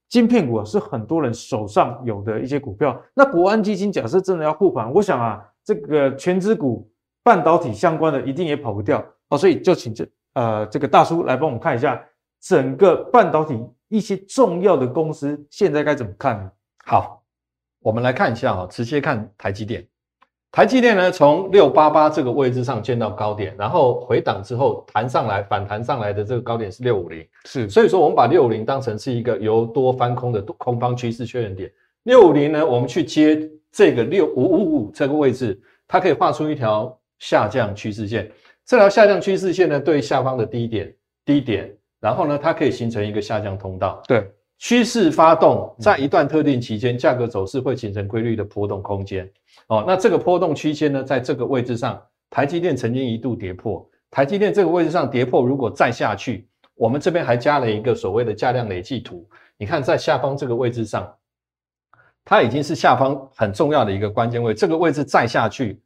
[0.09, 2.95] 晶片股啊，是很多人手上有的一些股票。
[3.15, 6.87] 那国安基金假设真的要护盘，我想啊，这个全资股。
[7.29, 10.03] 半导体相关的一定也跑不掉哦，所以就请这
[10.33, 12.03] 呃这个大叔来帮我们看一下
[12.41, 13.55] 整个半导体
[13.87, 16.51] 一些重要的公司现在该怎么看呢？
[16.85, 17.21] 好，
[17.81, 19.87] 我们来看一下啊，直接看台积电。
[20.51, 31.71] 台积电呢，从六八八这个位置上见到高点，然后回档之后弹上来，反弹上来的这个高点是六五零，是，所以说我们把六五零当成是一个由多翻空的空方趋势确认点。
[32.05, 36.95] 六五零呢，我们去接这个六五五五这个位置，它可以画出一条。
[37.19, 38.31] 下降趋势线，
[38.65, 40.93] 这条下降趋势线呢，对下方的低点，
[41.23, 44.01] 低点，然后呢，它可以形成一个下降通道。
[44.07, 49.29] 对，趋势发动，在一段特定期间，价格走势会形成规律的波动空间。
[49.67, 59.27] 哦，那这个波动区间呢，在这个位置上，台积电曾经一度跌破，台积电这个位置上跌破，如果再下去，我们这边还加了一个所谓的价量累计图。
[59.57, 61.13] 你看，在下方这个位置上，
[62.23, 65.81] 它已经是下方很重要的一个关键位，这个位置再下去。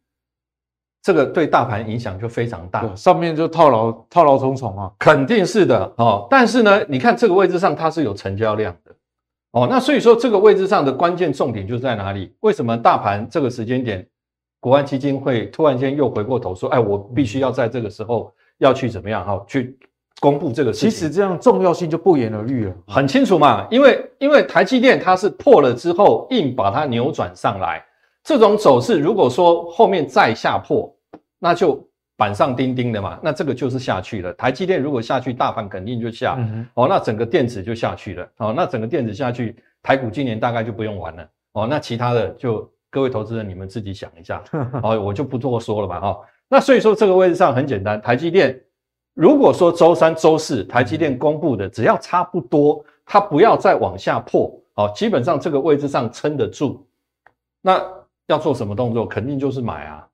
[1.04, 6.26] 这个对大盘影响就非常大，上面就套牢套牢重重啊，肯定是的哦。
[6.30, 8.96] 但是呢，你看这个位置上它是有成交量的
[9.52, 12.34] 哦，那所以说这个位置上的关键重点就在哪里？
[12.40, 14.08] 为什么大盘这个时间点，
[14.62, 19.78] 国安基金会突然间又回过头说，哎，我必须要在这个时候要去怎么样哈，去
[20.22, 20.90] 公布这个事情。
[20.90, 27.84] 其实这样重要性就不言而喻了，很清楚嘛，因为因为台积电它是破了之后硬把它扭转上来。
[28.24, 30.90] 这种走势，如果说后面再下破，
[31.40, 33.20] 那就板上钉钉的嘛。
[33.22, 34.32] 那这个就是下去了。
[34.36, 36.38] 台积电如果下去，大盘肯定就下。
[36.40, 38.28] 嗯、哦，那整个电子就下去了。
[38.38, 41.30] 哦，那整个电子下去，台股今年大概就不用玩了。
[41.52, 44.42] 哦，那其他的就各位投资人你们自己想一下。
[44.82, 46.00] 哦，我就不多说了吧。
[46.00, 48.58] 哈、哦，那所以说这个位置上很简单，台积电
[49.14, 56.88] 如果说周三、周四台积电公布的只要差不多，它不要再往下破，哦，基本上这个位置上撑得住，
[57.62, 57.84] 那。
[58.28, 59.08] 要做什么动作？
[59.08, 60.08] 肯定就是买啊，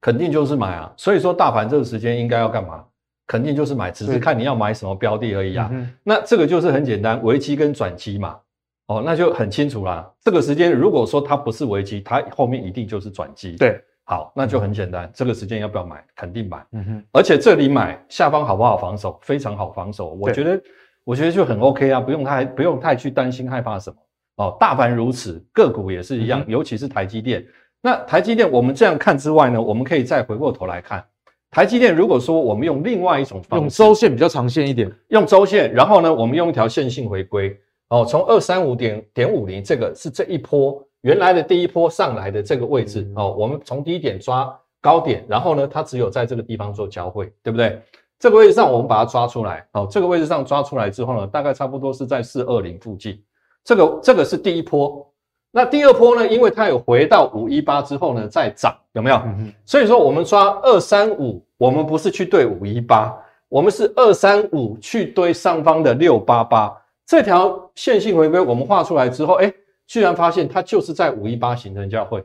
[0.00, 0.92] 肯定就是买啊。
[0.96, 2.84] 所以说，大盘这个时间应该要干嘛？
[3.26, 5.70] 肯定就是买，只是看你要买什么标的而已啊。
[6.02, 8.40] 那这个就是很简单，危机跟转机嘛。
[8.86, 10.10] 哦，那就很清楚啦。
[10.18, 13.54] 这个时间如果说它不是危机，它后面一定就是转机。
[13.56, 15.10] 对，好，那就很简单。
[15.12, 16.02] 这个时间要不要买？
[16.16, 16.64] 肯定买。
[16.72, 17.04] 嗯哼。
[17.12, 19.18] 而且这里买下方好不好防守？
[19.20, 20.14] 非常好防守。
[20.14, 20.58] 我觉得，
[21.04, 23.96] 我觉得就很 OK 啊，不用太不用太去担心害怕什么。
[24.38, 27.46] 哦，大盘如此，个股也是一样，尤其是台积电。
[27.80, 31.04] 那台积电，我们这样看之外呢，我们可以再回过头来看
[31.50, 31.94] 台积电。
[31.94, 37.56] 如果说我们用另外一种方式，用周线比较长线一点，用周线，然后呢，我们用一条线性回归。
[37.88, 43.10] 哦，从二三五点点五零，这个是这一波原来的第一波上来的这个位置。
[43.16, 47.80] 哦，我们从低点抓高点，然后呢，它只有在这个地方做交汇，对不对？
[48.18, 49.66] 这个位置上我们把它抓出来。
[49.72, 53.22] 哦，这个位置上抓出来之后呢，大概差不多是在四二零附近。
[53.68, 55.06] 这个这个是第一波，
[55.50, 56.26] 那第二波呢？
[56.26, 59.20] 因为它有回到五一八之后呢，再涨，有没有？
[59.66, 63.14] 所以说我们抓二三五，我们不是去对五一八，
[63.46, 69.52] 我们是二三五去堆上方的六八八这条线性回归，我们画出来之后，哎，
[69.86, 72.24] 居然发现它就是在五一八形成交汇。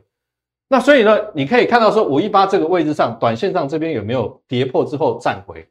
[0.66, 5.68] 那所以呢，你可以看到说五一八这个位置上，短线上这边有没有跌破之后站回？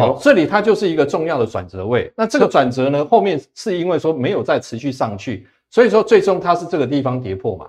[0.00, 2.12] 好，这里它就是一个重要的转折位。
[2.16, 7.66] 那这个转折呢， 后面是因为说没有再持续上去，所以说最终它是这个地方跌破嘛。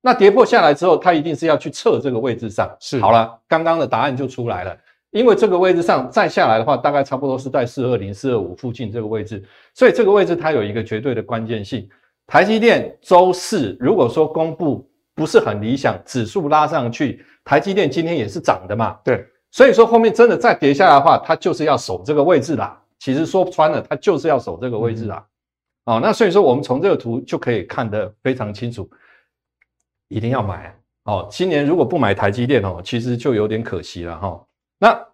[0.00, 2.70] 那跌破下来之后，它一定是要去测这个位置上。
[2.80, 4.76] 是，好了，刚刚的答案就出来了。
[5.10, 11.88] 因为这个位置上再下来的话，大概差不多是在四二零、四二五附近这个位置，所以这个位置它有一个绝对的关键性。
[12.26, 18.98] 台积电周四如果说公布不是很理想，指数拉上去，台积电今天也是涨的嘛。
[19.04, 19.24] 对。
[19.54, 22.76] 所以说后面真的再跌下来的话，它就是要守这个位置啦。
[22.98, 25.24] 其实说穿了，它就是要守这个位置啦。
[25.84, 28.90] 哦，那所以说我们从这个图就可以看得非常清楚，
[30.08, 31.28] 一定要买哦。
[31.30, 34.44] 今年如果不买台积电哦，其实就有点可惜了哈、哦。
[34.80, 35.06] 那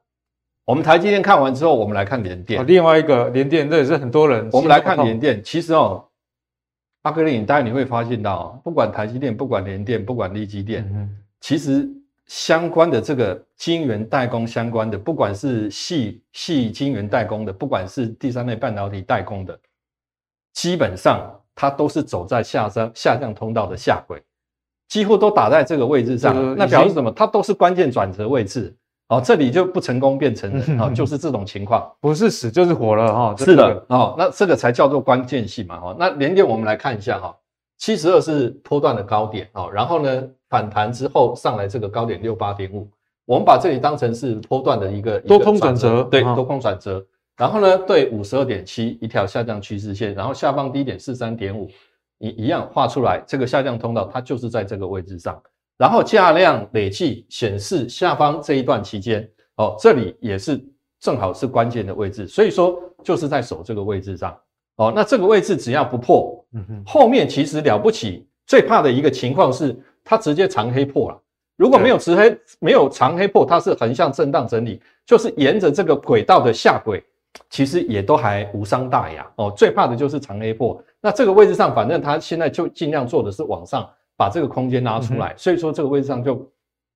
[0.65, 2.65] 我们台积电看完之后，我们来看联电、哦。
[2.67, 4.49] 另外一个联电，这也是很多人。
[4.55, 6.09] 我们来看联电，其实哦，
[7.03, 11.87] 阿格力，大家你会发现到，不管台积电，不管联电，不管力积电，嗯、其实
[12.31, 19.59] 相关的这个晶圆代工相关的，不管是细细晶圆代工的，不管是第三类半导体代工的。
[20.53, 24.23] 基本上它都是走在下降下降通道的下轨，
[24.87, 26.55] 几乎都打在这个位置上。
[26.57, 27.11] 那表示什么？
[27.11, 28.77] 它都是关键转折位置。
[29.09, 33.35] 哦，这里就不成功变成人 啊、哦，就是这种情况，不是死就是活了哈、哦。
[33.37, 35.97] 是的哦，那这个才叫做关键性嘛哈。
[35.99, 37.37] 那连电我们来看一下哈，
[37.81, 42.87] 七十二是波段的高点哦，然后呢反弹之后上来这个高点六八点五，
[43.25, 47.05] 我们把这里当成是波段的一个多空转折，对，多空转折。
[47.39, 51.71] 然后呢，对五十二点七一条下降趋势线，然后下方低点四三点五，
[52.19, 55.43] 一一样画出来，这个下降通道它就是在这个位置上。
[55.79, 59.27] 然后价量累计显示下方这一段期间，
[59.57, 60.63] 哦，这里也是
[61.01, 64.39] 正好是关键的位置，所以说就是在守这个位置上。
[64.81, 71.21] 哦，那这个位置只要不破，嗯哼，后面其实了不起，最怕的一个情况是它直接长黑破了。
[71.57, 77.05] 如果没有直黑，没有长黑破，它是横向震荡整理，就是沿着这个轨道的下轨。
[77.49, 80.83] 其实也都还无伤大雅哦，最怕的就是长黑破。
[81.01, 86.45] 那这个位置上，反正它现在就尽量做的是往上把这个空间拉出来，嗯、所以说这个位置上就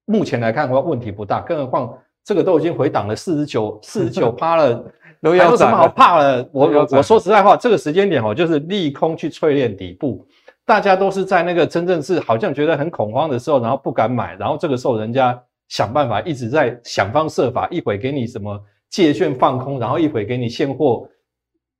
[0.06, 1.40] 目前来看的话问题不大。
[1.42, 4.84] 更何况这个都已经回档了四十九四十九趴了，
[5.32, 6.48] 还有什么好怕的？
[6.52, 10.26] 我我我说实在话，这个时间点哦，就是利空去淬炼底部，
[10.64, 18.60] 大家都是在那个真正是好像觉得很恐慌的时候，然后不敢买，然后这个时候人家想办法一直在想方设法，一会给你什么。
[18.90, 21.08] 借券放空，然后一会给你现货，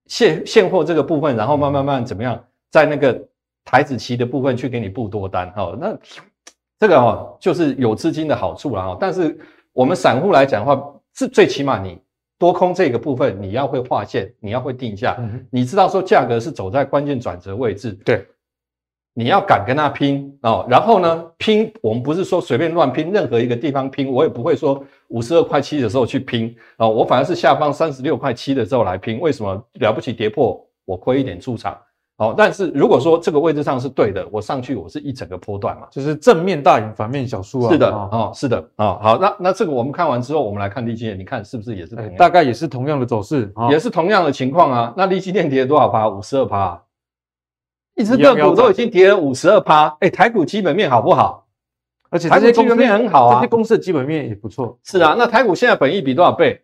[0.06, 3.16] 现现货这个部分，然后慢慢慢怎么样，在那个
[3.64, 5.96] 台子期的部分去给你布多单，哦，那
[6.80, 8.96] 这个哦就是有资金的好处了哈。
[8.98, 9.38] 但是
[9.72, 10.82] 我们散户来讲的话，
[11.14, 12.00] 是最起码你
[12.44, 15.16] 多空这个部分你要会划线，你要会定价，
[15.50, 18.22] 你知道说价格是走在关键转折位置，对。
[19.14, 29.18] 你要敢跟他拼哦，然后呢，拼我们不是说随便乱拼，任何一个地方拼，我也不会说五十二块七的时候去拼哦，我反而是下方三十六块七的时候来拼。
[29.18, 31.80] 为什么了不起跌破我亏一点出场
[32.16, 32.34] 哦？
[32.36, 37.72] 但是如果说这个位置上是对的，我上去我是一整个波段嘛，就是正面大赢，反面小输啊。
[37.72, 44.94] 是的哦，是的哦，好，那那这个我们看完之后，我们来看力积电，你看是不是也是同样、欸、大概也是同样的走势，哦、也是同样的情况啊？
[44.96, 46.08] 那力积电跌了多少趴？
[46.08, 46.80] 五十二趴。
[47.96, 51.46] 一只个股都已经跌了五十二趴，哎、欸，台股基本面好不好？
[52.10, 54.76] 而且台股基本面很好啊，这些公司的基本面也不错。
[54.82, 56.60] 是啊，那台股现在本益比多少倍？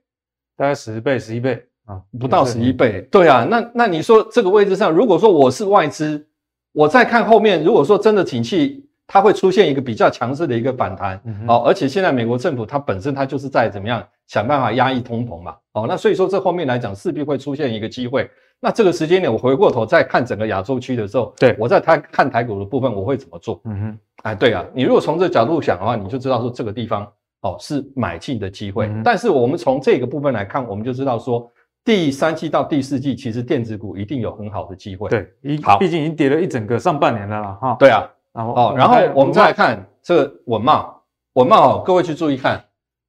[0.57, 3.01] 大概十倍、十一倍啊，不到十一倍。
[3.11, 6.25] 对啊，那那你说这个位置上，如果说我是外资，
[6.73, 18.31] 我再看后面，如果说真的景气，它会出现一个比较强势的一个反弹，嗯、哦，而且现在美国政府它本身它就是在怎么样想办法压抑通膨嘛，哦，那所以说这后面来讲势必会出现一个机会。
[18.63, 23.59] 那这个时间点，我回过头再看整个亚洲区的时候，对，我在台看台股的部分，我会怎么做？
[23.65, 27.11] 嗯哼，哎，对啊，你如果从这个角度想的话，你就知道说这个地方
[27.41, 28.87] 哦是买进的机会。
[28.87, 31.51] 嗯、但是我们从这个部分来看，我们就知道说
[31.85, 35.09] 第三季到第四季，其实电子股一定有很好的机会。
[35.09, 35.29] 对，
[35.63, 37.77] 好，毕竟已经跌了一整个上半年了啦哈。
[37.79, 41.03] 对啊，然后哦，然后我们再来看这个稳茂，
[41.35, 42.63] 稳茂哦，各位去注意看，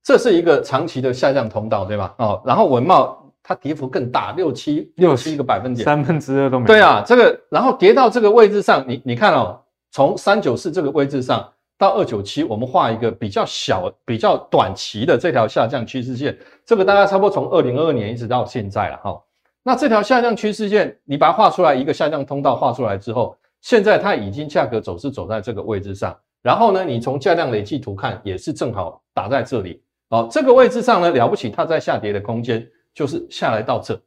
[0.04, 2.14] 这是一个长期的下降通道，对吧？
[2.18, 3.18] 哦，然后稳茂。
[3.44, 6.68] 它跌幅更大，六七六七个百分点，三分之二都没有。
[6.68, 9.60] 对啊，这个然后跌到这个位置上，你你看哦，
[9.90, 11.52] 从三九四这个位置上
[11.82, 19.20] 到二九七，我们画一个比较小、比较短期的这条下降趋势线，这个大概差不多从二零二二年一直到现在了哈。
[19.64, 32.66] 那这条下降趋势线，你把它画出来，一个下降通道画出来之后，现在它已经价格走势走在这个位置上，然后呢，你从价量累计图看，也是正好打在这里哦，这个位置上呢，了不起，它在下跌的空间。
[32.94, 33.98] 就是下来到这，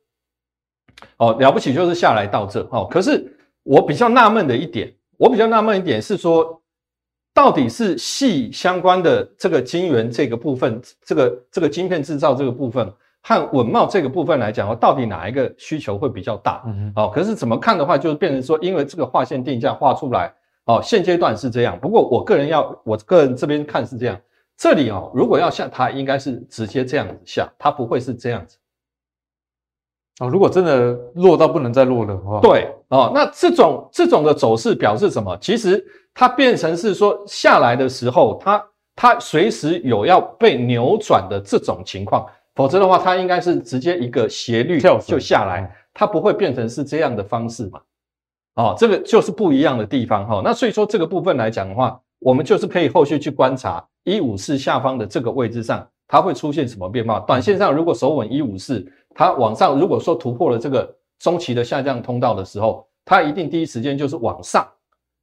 [1.16, 2.86] 哦，了不起，就是下来到这，哦。
[2.88, 6.62] 可是我比较纳闷的一点，我比较纳闷一点是说，
[7.34, 12.90] 到底是系相关的这个晶圆这个部分，这个这个晶片制造这个部分
[13.22, 16.62] 和稳茂这个部分来讲，到底哪一个需求会比较大？
[16.66, 20.32] 嗯，哦，可是怎么看的话，就是变成说，因为这个划线定价划出来，
[20.66, 21.76] 哦，现阶段是这样。
[21.80, 24.16] 不过我个人要，我个人这边看是这样，
[24.56, 28.56] 这里哦，如果要下，它应该是直接这样子下，它不会是这样子。
[30.20, 35.36] 哦，如果真的落到不能再落的话，对哦，那这种这种的走势表示什么？
[35.40, 47.80] 其实它变成是说下来的时候，它它随时有要被扭转的这种情况，否则的话，它应该是直接一个斜率就下来，它不会变成是这样的方式嘛。
[48.54, 50.42] 哦，这个就是不一样的地方哈、哦。
[50.44, 57.18] 那所以说这个部分来讲的话，我们就是可以后续去观察一五四下方的这个位置上，它会出现什么变化。
[57.20, 58.86] 短线上如果守稳一五四，
[59.16, 60.88] 它往上如果说突破了这个
[61.18, 64.64] 中期的下降通道的时候，它一定第一时间就是往上，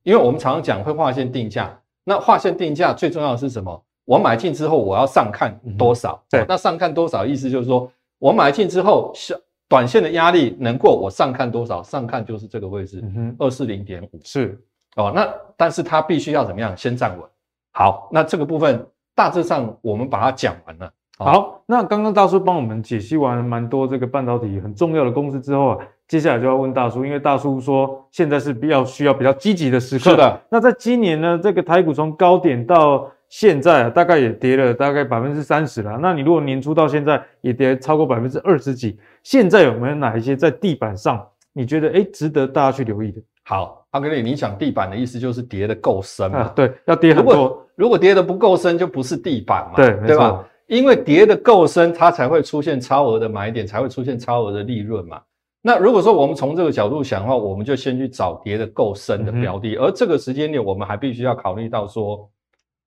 [0.04, 1.78] 因为我们常常讲会划线定价。
[2.04, 3.84] 那划线定价最重要的是什么？
[4.06, 6.20] 我买进之后我要上看多少？
[6.24, 9.36] 嗯、对，那上看多少意思就是说我买进之后，小
[9.70, 11.82] 短线的压力能过我上看多少？
[11.84, 13.04] 上看就是这个位置，
[13.38, 14.60] 二四零点五是
[14.96, 15.12] 哦。
[15.16, 16.76] 那但是它必须要怎么样？
[16.76, 17.30] 先站稳。
[17.72, 18.86] 好，那这个部分
[19.16, 20.92] 大致上我们把它讲完了。
[21.20, 25.78] 好，那刚刚大叔帮我们解析完蛮多这个半导体很重要的公司之后啊，
[26.12, 30.10] 接下来就要问大叔，因为大叔说现在是比较需要比较积极的时刻。
[30.10, 30.42] 是的。
[30.50, 35.98] 那在今年呢，这个台股从高点到现在啊，大概也跌了大概百分之三十了。
[36.02, 43.22] 那你如果年初到现在也跌超过百分之二十几，现在有没有哪一些在地板上你觉得哎值得大家去留意的？
[43.46, 46.40] 好，阿格力，你讲地板的意思就是跌得够深嘛？
[46.40, 47.34] 啊，对，要跌很多。
[47.34, 49.78] 如果如果跌得不够深，就不是地板嘛？
[49.78, 50.44] 对，对吧？
[50.68, 55.18] 因为跌得够深，它才会出现超额的买点，才会出现超额的利润嘛。
[55.62, 62.28] 那如果说我们从这个角度想的话，我们就先去找跌的够深的标的，嗯、而这个时间点我们还必须要考虑到说，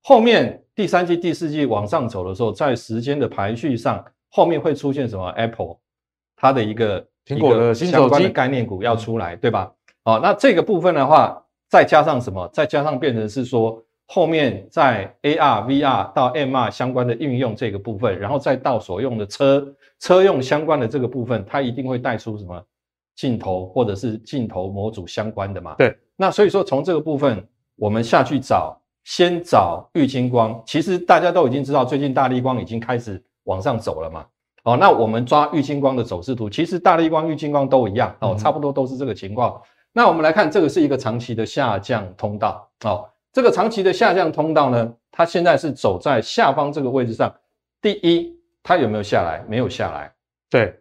[0.03, 5.77] 后面第三季、第四季往上走的时候，在时间的排序上，后面会出现什么？Apple
[6.35, 9.72] 它的一个苹果的新手机相关的概念股要出来，对吧？
[10.03, 12.49] 好，那这个部分的话，再加上什么？
[12.53, 13.84] 再加上变成是说。
[14.07, 19.66] 后面在 AR、VR 到 MR 相关的运用这个部分，然后再到所用的车
[19.98, 22.62] 车用相关的这个部分，它一定会带出什么
[23.16, 25.74] 镜头或者是镜头模组相关的嘛？
[25.78, 25.96] 对。
[26.16, 27.44] 那所以说从这个部分
[27.76, 30.62] 我们下去找，先找玉金光。
[30.66, 34.24] 其实大家都已经知道，最近大立光已经开始往上走了嘛。
[34.64, 39.55] 哦，那我们抓玉金光的走势图，其实大立光、玉金光都一样哦，差不多都是这个情况。
[39.55, 39.61] 嗯、
[39.92, 43.09] 那我们来看，这个是一个长期的下降通道哦。
[43.35, 47.35] 这个长期的下降通道呢，它现在是走在下方这个位置上。
[47.82, 48.32] 第一，
[48.62, 49.45] 它有没有下来？
[49.49, 50.11] 没有下来。
[50.49, 50.72] 对，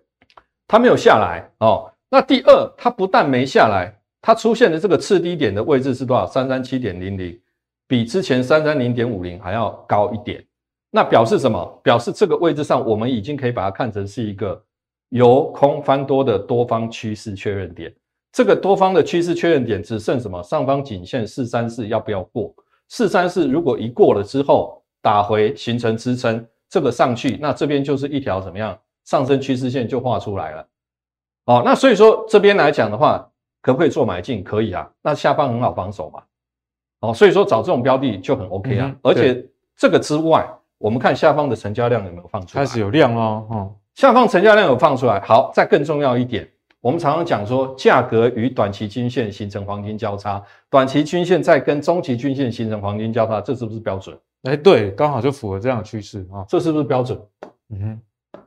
[0.67, 1.91] 它没有下来哦。
[2.11, 3.91] 那第二，它不但没下来，
[4.21, 6.27] 它出现的这个次低点的位置是多少？
[6.27, 7.41] 三三七点零零，
[7.87, 10.45] 比之前三三零点五零还要高一点。
[10.91, 11.81] 那表示什么？
[11.83, 14.63] 表示这个位置上，我们已经可以把它看成是一个
[15.09, 17.91] 由空翻多的多方趋势确认点。
[18.33, 20.41] 这个多方的趋势确认点只剩什么？
[20.41, 22.53] 上方颈线四三四要不要过？
[22.89, 30.67] 四三四如果一过了之后打回形成支撑，这个上去，那这边就是一条怎么样上升趋势线就画出来了。
[31.45, 33.29] 哦，那所以说这边来讲的话，
[33.61, 34.43] 可不可以做买进？
[34.43, 34.89] 可以啊。
[35.03, 36.23] 那下方很好防守嘛。
[37.01, 38.87] 哦，所以说找这种标的就很 OK 啊。
[38.87, 39.45] 嗯、而且
[39.77, 42.63] 这个之外，我们看下方的成交量有没有放出来？
[42.63, 43.47] 开始有量哦。
[43.51, 45.19] 哦，下方成交量有放出来。
[45.19, 46.49] 好，再更重要一点。
[46.83, 54.19] 我们常常讲说，价格与短期均线形成黄金交叉，短期均线再跟中期均线形成黄金交叉，这是不是标准？
[54.41, 57.17] 哎，对，刚好就符合这样的趋势啊，这是不是标准？
[57.69, 57.79] 嗯
[58.33, 58.41] 哼，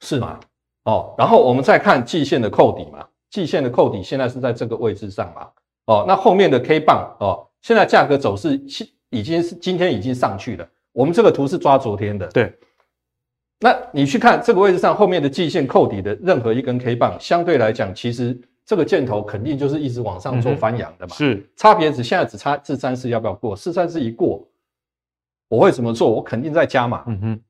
[0.00, 0.40] 是吗？
[0.84, 5.46] 哦，然后我们再看季线的扣底嘛，季线的扣底现在是在这个位置上嘛，
[5.84, 8.58] 哦，那后面的 K 棒哦，现在价格走势
[9.10, 12.50] 已经是今天已经上去了，我们这个图是抓昨天的，对。
[13.60, 21.14] 那你去看这个位置上后面的季线扣底的任何一根 K 棒，相对来讲，其实这个箭头肯定就是一直往上做翻扬的嘛。
[21.16, 23.56] 是，差别只现在只差四三四要不要过？
[23.56, 24.46] 四三四一过，
[25.48, 26.08] 我会怎么做？
[26.08, 27.02] 我肯定在加码。
[27.08, 27.40] 嗯哼。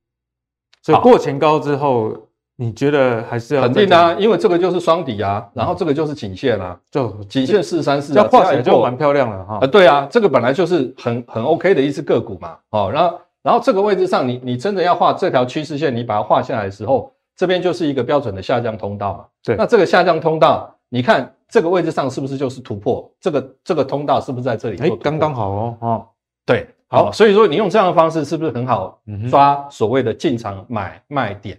[0.83, 2.17] 所以过前高之后，
[2.57, 4.15] 你觉得还是要肯定啊？
[4.15, 9.59] 因为这个就是双底啊，然后这个就是颈线啊，就颈线四三四，这画起来就蛮漂亮了哈。
[9.61, 12.57] 啊，对啊，这个本来就是很很 OK 的一只个股嘛。
[12.71, 13.21] 哦，然后。
[13.43, 19.25] 然后这个位置上你，你你真的要画这条趋势线，你把它画下来的时候，这边就是一个标准的下降通道嘛。
[19.45, 23.11] 对，那这个下降通道，你看这个位置上是不是就是突破？
[23.21, 24.79] 这个这个通道是不是在这里？
[24.83, 25.79] 哎，刚刚好哦。
[25.81, 26.09] 哦，
[26.45, 31.59] 对，好，所以说你用这样的方式是不是很好抓所谓的进场买卖点，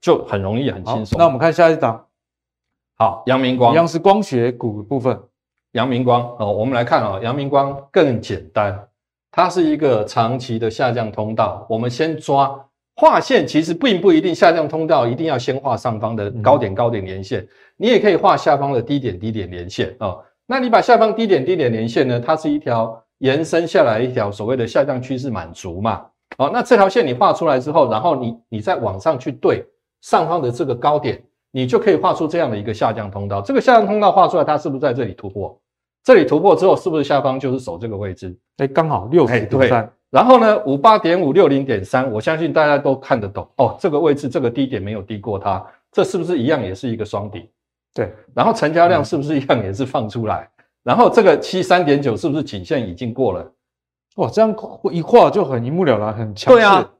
[0.00, 1.18] 就很容易很轻松。
[1.18, 2.06] 那我们看下一档，
[2.98, 5.18] 好，阳明光，一样是光学股部分，
[5.72, 8.88] 阳明光哦，我们来看哦，阳明光更简单。
[9.36, 12.56] 它是一个长期的下降通道，我们先抓
[12.94, 17.44] 画线，其实并不一定下降通道一定要先画上方的高点高点连线，
[17.76, 20.16] 你也可以画下方的低点低点连线啊。
[20.46, 26.06] 那你把下方低点低点连线呢，它是一条延伸下来一条所谓的下降趋势满足嘛。
[26.38, 29.64] 哦，那这条线你画出来之后，然后你你再往上去对
[30.00, 31.20] 上方的这个高点，
[31.50, 33.40] 你就可以画出这样的一个下降通道。
[33.40, 35.60] 这个下降通道画出来，它是不是在这里突破？
[36.04, 38.36] 这里突破之后，是不是下方就是守这个位置？
[38.58, 39.90] 哎，刚好六十点三。
[40.10, 43.74] 然后呢，五八点五六零点三，我相信大家都看得懂哦。
[43.80, 47.48] 这个位置，这个低点没有低过它，这是不是一样也是一个双底？
[47.92, 48.12] 对。
[48.32, 50.48] 然后成交量是不是一样也是放出来？
[50.84, 53.50] 然后这个七三点九是不是颈线已经过了？
[54.16, 54.54] 哇，这样
[54.92, 56.60] 一画就很一目了然，很强势。
[56.60, 56.90] 对啊，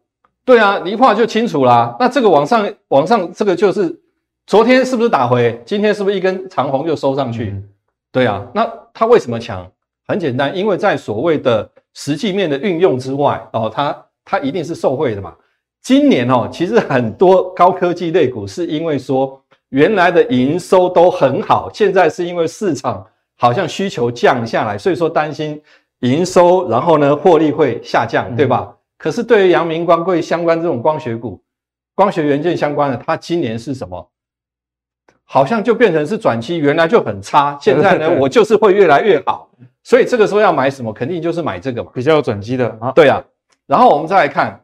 [0.45, 1.95] 对啊，你一画就清楚啦。
[2.01, 4.01] 那这个往上往上，这个就是
[4.47, 5.63] 昨天是不是打回？
[5.65, 7.51] 今天是不是一根长红就收上去？
[7.51, 7.69] 嗯、
[8.11, 9.71] 对啊，那它为什么强？
[10.07, 15.35] 很简单，因为在所谓的实际面的运用之外，哦，它它一定是受惠的嘛。
[15.83, 25.61] 今年哦，其实很多高科技类股是因为说原来的营收都很好，现在是因为市场好像需求降下来，所以说担心
[26.01, 28.69] 营收，然后呢获利会下降，对吧？
[28.71, 31.43] 嗯、可是对于阳明光贵相关这种光学股、
[31.95, 34.11] 光学元件相关的，它今年是什么？
[35.25, 39.49] 好像就变成是转机，原来就很差，现在呢我就是会越来越好，
[39.83, 40.93] 所以这个时候要买什么？
[40.93, 42.93] 肯定就是买这个嘛，比较有转机的啊。
[42.93, 43.23] 对啊，
[43.67, 44.61] 然后我们再来看。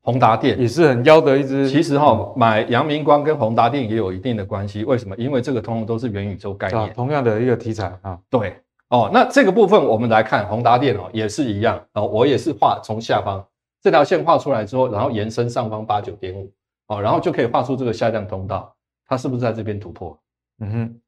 [0.00, 4.82] 宏达电也是很妖的一只，其实哈、哦，买阳明光跟宏达电也有一定的关系。
[4.82, 5.14] 为什么？
[5.18, 8.18] 因为这个通通都是元宇宙概念，啊、同样的一个题材啊。
[8.30, 8.56] 对
[8.88, 12.06] 哦，那这个部分我们来看宏达电哦，也是一样哦。
[12.06, 13.44] 我也是画从下方
[13.82, 16.50] 这条线画出来之后，然后延伸上方八九点五
[16.86, 18.74] 哦，然后就可以画出这个下降通道。
[19.08, 20.16] 它是不是在这边突破？
[20.60, 21.00] 嗯哼，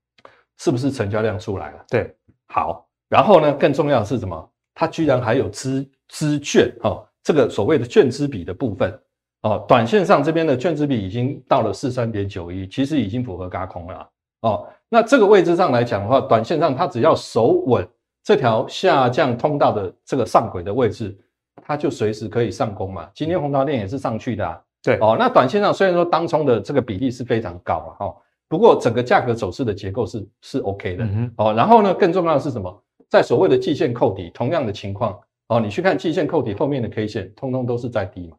[0.58, 1.84] 是不是成交量出来了？
[1.88, 2.12] 对，
[2.48, 2.88] 好。
[3.08, 4.50] 然后呢，更重要的是什么？
[4.74, 7.06] 它居然还有资资券哦。
[7.22, 8.98] 这个所谓的券资比的部分，
[9.42, 14.08] 哦，短线上这边的券资比已经到了四三点九一，其实已经符合轧空了，
[14.40, 17.86] 哦，那这个位置上来讲的话，短线上它只要守稳
[18.24, 21.14] 这条下降通道的这个上轨的位置，
[21.62, 23.10] 它就随时可以上攻嘛。
[23.14, 28.16] 今天红桃店也是上去的啊，对，哦，那短线上虽然说当冲的这个比例是非常高啊，哦，
[28.48, 32.82] 不过整个价格走势的结构是是 OK 的，嗯、哦，然后呢，更重要的是什么？
[33.08, 35.18] 在所谓的季线扣底，同样的情况。
[35.48, 38.36] 哦，你去看季线扣底后面的 K 线，通通都是在低嘛，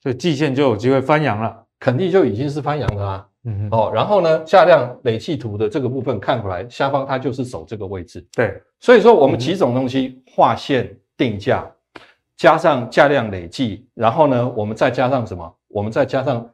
[0.00, 3.28] 所以季线就有机会翻阳了，肯定就已经是翻阳了啊。
[3.42, 8.24] 嗯哼，哦，然后呢，下量累计图的这个部分看回来，下方它就是守这个位置。
[8.32, 11.68] 对，所以说我们几种东西划线定价，
[12.36, 15.52] 加上价量累计，然后呢，我们再加上什么？
[15.76, 16.50] 我们再加上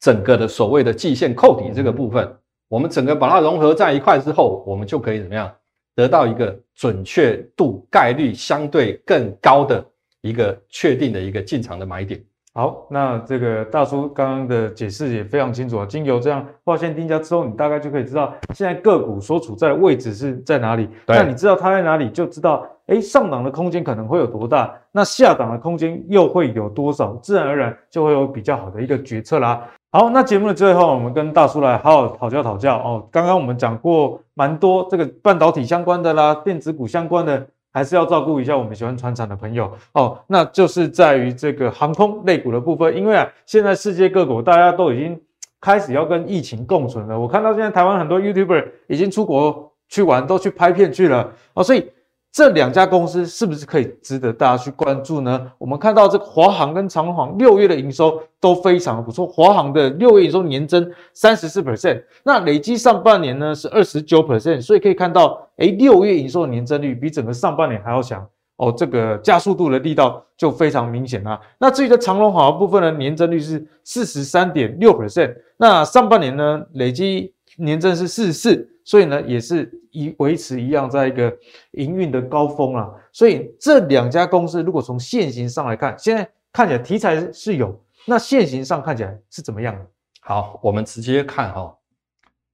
[0.00, 2.30] 整个的所谓的季线扣底这个部分，
[2.68, 5.50] 我们整个把它融合在一块之后，我们就可以怎么样？
[5.94, 9.82] 得到一个准确度概率相对更高的
[10.20, 12.22] 一个确定的一个进场的买点。
[12.58, 15.86] 好，那这个大叔刚刚的解释也非常清楚啊。
[15.88, 20.88] 经由这样划线定价之后，你大概就可以知道现在个股所处在的位置是在哪里。
[21.06, 29.64] 对那你知道它在哪里，就知道诶上档的空间可能会有多大，那下档的空间又会有多少，自然而然就会有比较好的一个决策啦。
[29.92, 33.08] 好，那节目的最后，我们跟大叔来好好讨教讨教哦。
[33.12, 37.46] 刚刚我们讲过蛮多这个半导体相关的啦，电子股相关的，
[37.78, 40.18] 还是要照顾一下我们喜欢船产的朋友哦。
[40.26, 45.20] 那就是在于这个航空类股的部分，因为啊，现在世界各国大家都已经
[45.60, 47.18] 开始要跟疫情共存了。
[47.18, 51.88] 我看到现在台湾很多 YouTuber 已经出国去玩，都去拍片去了哦，所以。
[52.30, 55.50] 这两家公司是不是可以值得大家去关注呢？
[55.58, 68.24] 我们看到这个华航跟长荣航六月的营收都非常的不错，华航的六月营收年增三十四 percent，那累计上半年呢是二十九 percent，所以可以看到，诶，六月营收的年增率比整个上半年还要强
[68.56, 71.40] 哦，这个加速度的力道就非常明显啊。
[71.58, 78.68] 那至于的长荣航的部分呢，年增率是四十三点六 percent，那上半年呢累计年增是四十四。
[78.88, 81.30] 所以呢，也是以维持一样，在一个
[81.72, 82.90] 营运的高峰啊。
[83.12, 89.86] 所以这两家公司，如果从现行上来看，现在看起来题材是有，那现行上看起来是怎么样的？
[90.22, 91.76] 好，我们直接看哈、哦，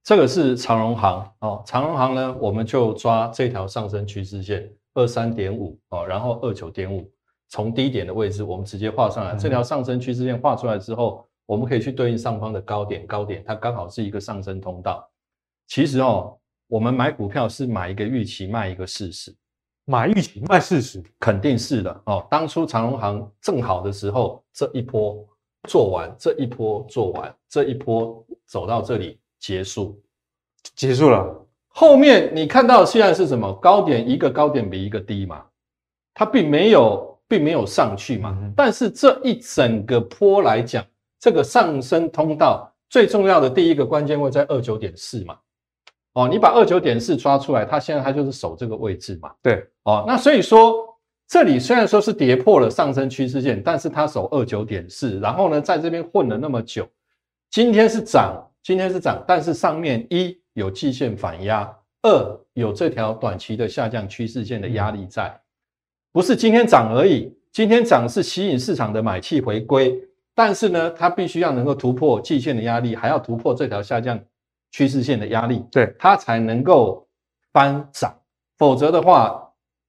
[0.03, 7.09] 这个是长荣行哦，长荣行呢，我们就抓这条上升趋势线二三点五哦，然后二九点五，
[7.47, 9.31] 从低点的位置我们直接画上来。
[9.31, 15.09] 嗯、这条上升趋势线画出来之后，我们可以去对应上方的高点，高点它刚好是一个上升通道。
[15.67, 16.37] 其实哦，
[16.67, 19.35] 我们买股票是买一个预期，卖一个事实。
[19.87, 22.25] 买预期，卖事实，肯定是的哦。
[22.29, 25.23] 当初长隆行正好的时候，这一波
[25.69, 30.01] 做完，这一波做完，这一波走到这里结束，
[30.75, 31.47] 结束了。
[31.67, 33.53] 后面你看到现在是什么？
[33.61, 35.45] 高点一个高点比一个低嘛，
[36.15, 38.35] 它并没有，并没有上去嘛。
[38.41, 40.83] 嗯、但是这一整个坡来讲，
[41.19, 45.37] 这个上升通道最重要的第一个关键位在二九点四嘛。
[46.15, 49.29] 哦，你把二九点四抓出来，它现在它就是守这个位置嘛。
[49.41, 50.73] 对，哦，那所以说
[51.27, 56.87] 这里虽然说是跌破了上升趋势线，但是它守二九点四，然后呢，在这边混了那么久，
[57.51, 61.69] 今天是涨，今天是涨，但是上面一有季线反压，
[62.03, 65.37] 二有这条短期的下降趋势线的压力在，
[66.13, 70.01] 不是今天涨而已，今天涨是吸引市场的买气回归，
[70.33, 74.17] 但是呢，它必须要能够突破季线的压力，还要突破这条下降。
[74.75, 77.07] 趋势线的压力，对，它才能够
[77.53, 78.13] 翻涨，
[78.57, 79.41] 否则的话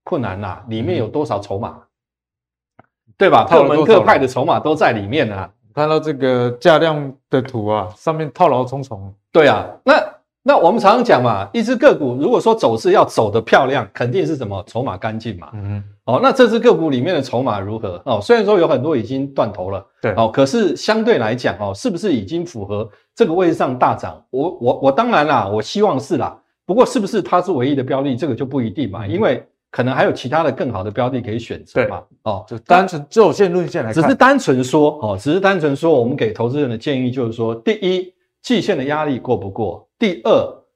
[0.04, 0.62] 困难呐。
[0.68, 1.82] 里面有多少筹码？
[3.18, 3.44] 对吧？
[3.50, 5.50] 各门各派的筹码都在里面啊。
[5.74, 9.12] 看到这个价量的图啊，上面套牢重重。
[9.32, 9.94] 对啊，那
[10.44, 14.62] 那我们常常讲嘛，一只个股如果说走势要走得漂亮，肯定是什么？
[14.68, 15.50] 筹码干净嘛。
[15.54, 15.82] 嗯。
[16.06, 18.00] 哦，那这只个股里面的筹码如何？
[18.06, 20.12] 哦，虽然说有很多已经断头了，对。
[20.12, 24.24] 哦，可是相对来讲，哦，是不是已经符合这个位置上大涨？
[24.30, 26.40] 我我我当然啦，我希望是啦。
[26.64, 29.46] 不过是不是它是唯一的标的，这个就不一定嘛，嗯、因为。
[29.68, 32.02] 可能还有其他的更好的标的可以选择嘛？
[32.22, 39.86] 哦，就单纯就线论线来看，只是单纯说哦，只是单纯说，我们给投资人的建议就是说，第一，季线的压力过不过？
[39.98, 40.30] 第二，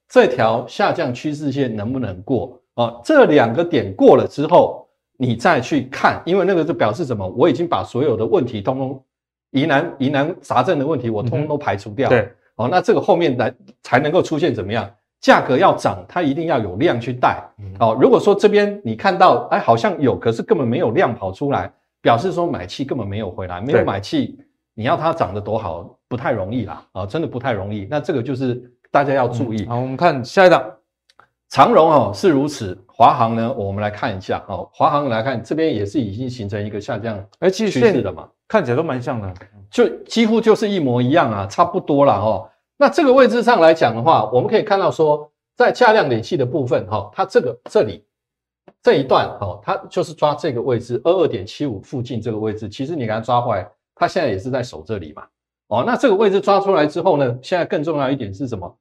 [0.06, 2.60] 这条下降趋势线能不能过？
[2.74, 4.86] 哦，这两个点过了之后，
[5.22, 7.28] 你再去看，因为那个就表示什么？
[7.36, 9.04] 我已经把所有的问题通通
[9.50, 12.16] 疑难疑难杂症的问题，我通通都排除掉了。
[12.16, 13.52] 对，哦，那这个后面来
[13.82, 14.90] 才能够出现怎么样？
[15.20, 17.38] 价格要涨，它一定要有量去带。
[17.78, 24.38] 哦，如果说这边你看到，哎，好像有，可是根本没有量跑出来，表示说买气根本没有回来，没有买气，
[24.72, 26.82] 你要它涨得多好，不太容易啦。
[26.92, 27.86] 啊，真的不太容易。
[27.90, 29.66] 那这个就是大家要注意。
[29.66, 30.64] 好，我们看下一档，
[31.50, 34.44] 长荣哦是如此，华航呢，我们来看一下。
[34.46, 37.18] 哦，华航来看这边也是已经形成一个下降
[37.50, 39.32] 趋势的嘛，看起来都蛮像的，
[39.70, 42.46] 就几乎就是一模一样啊，差不多了哦。
[42.76, 48.04] 那这个位置上来讲的话，我们可以看到说，在价量点气的部分，哈，它这个这里
[48.82, 52.68] 这一段，哦，它就是抓这个位置二二点七五附近这个位置。
[52.68, 55.22] 其实你给它抓回来，它现在也是在守这里嘛，
[55.68, 58.76] 哦，那这个位置抓出来之后呢，现在更重要一点是什么？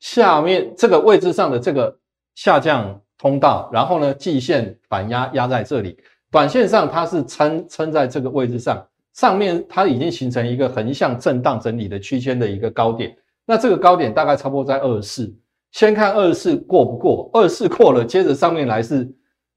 [0.00, 1.96] 下面这个位置上的这个
[2.34, 5.94] 下降通道，然后呢，季线反压压在这里，
[6.30, 13.14] 短线上它是撑撑在这个位置上，上面它已经形成一个横向震荡整理的区间的一个高点。
[13.44, 15.34] 那这个高点大概差不多在二十四，
[15.72, 19.06] 先看二十四过不过，二十四过了，接着上面来是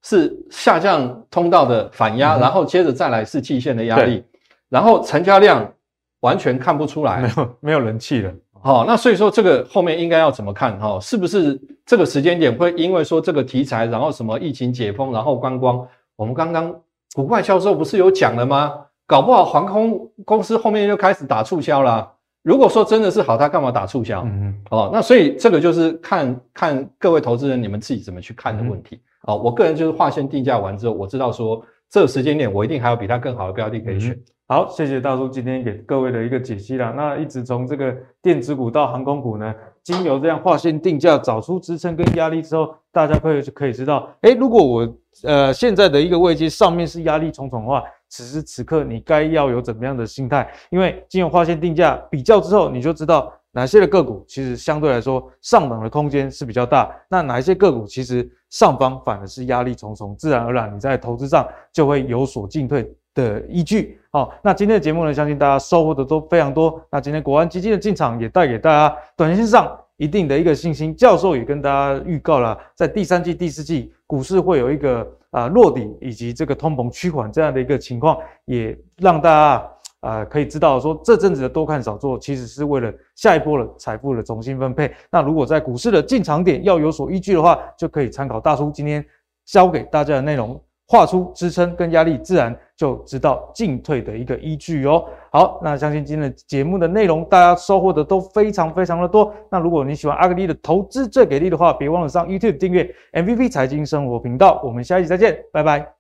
[0.02, 4.22] 是下降通道的反压，嗯、然后接着再来是季线的压力，
[4.68, 5.74] 然后成交量
[6.20, 8.34] 完全看不出来，没有没有人气了。
[8.64, 10.80] 好、哦，那所以说这个后面应该要怎么看？
[10.80, 15.86] 哈、哦，是不是这个时间点会因为说这个题材，然后什么疫情解封，然后观光？
[16.16, 16.74] 我们刚刚
[17.14, 18.74] 股怪教授不是有讲了吗？
[19.06, 22.10] 搞不好航空公司后面就开始打促销了。
[22.42, 24.22] 如果说真的是好，他干嘛打促销？
[24.22, 29.02] 嗯嗯，哦，那所以这个就是看看各位投资人你们自己怎么去看的问题。
[29.24, 34.18] 哦，我个人就是划线定价完之后，我知道说这个时间点我一定还有比它更好的标的可以选。
[34.54, 36.94] 好，谢谢大叔今天给各位的一个解析啦。
[36.96, 37.92] 那一直从这个
[38.22, 39.52] 电子股到航空股呢，
[39.82, 47.82] 经由这样划线定价找出支撑跟压力之后，大家可以就可以知道，诶，如果我呃现在的一个位阶上面是压力重重的话。
[48.10, 50.48] 此时此刻，你该要有怎么样的心态？
[50.70, 64.00] 因为经由划线定价比较之后，你就知道哪些的个股其实相对来说上涨的空间是比较大，那哪一些个股其实上方反而是压力重重，自然而然你在投资上就会有所进退的依据。
[64.12, 66.82] 好，那今天的节目呢，相信大家收获的都非常多。
[66.92, 70.96] 那今天国安基金的进场也带给大家短线上一定的一个信心。
[70.96, 75.08] 教授也跟大家预告了，在第三季、第四季股市会有一个。
[75.34, 79.70] 啊，落底以及这个通膨趋缓这样的一个情况，也让大家
[80.02, 84.94] 啊、可以知道说，这阵子的多看少做，其实是为了下一波的财富的重新分配。
[85.10, 89.04] 那如果在股市的进场点要有所依据的话，就可以参考大叔今天
[89.44, 90.62] 教给大家的内容。
[90.88, 95.06] 画出支撑跟压力，自然就知道进退的一个依据哦。
[95.32, 99.34] 好，那相信今天的节目的内容，大家收获的都非常非常的多。
[99.50, 104.62] 那如果你喜欢阿格力的投资最给力的话，别忘了上 YouTube 订阅 MVP 财经生活频道。
[104.64, 105.94] 我们下一期再见，拜拜。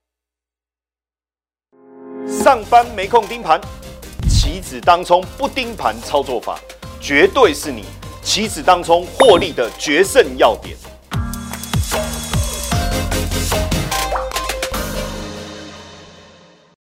[2.27, 3.59] 上班没空盯盘，
[4.29, 6.59] 棋子当冲不盯盘操作法，
[7.01, 7.85] 绝对是你
[8.21, 10.77] 棋子当冲获利的决胜要点。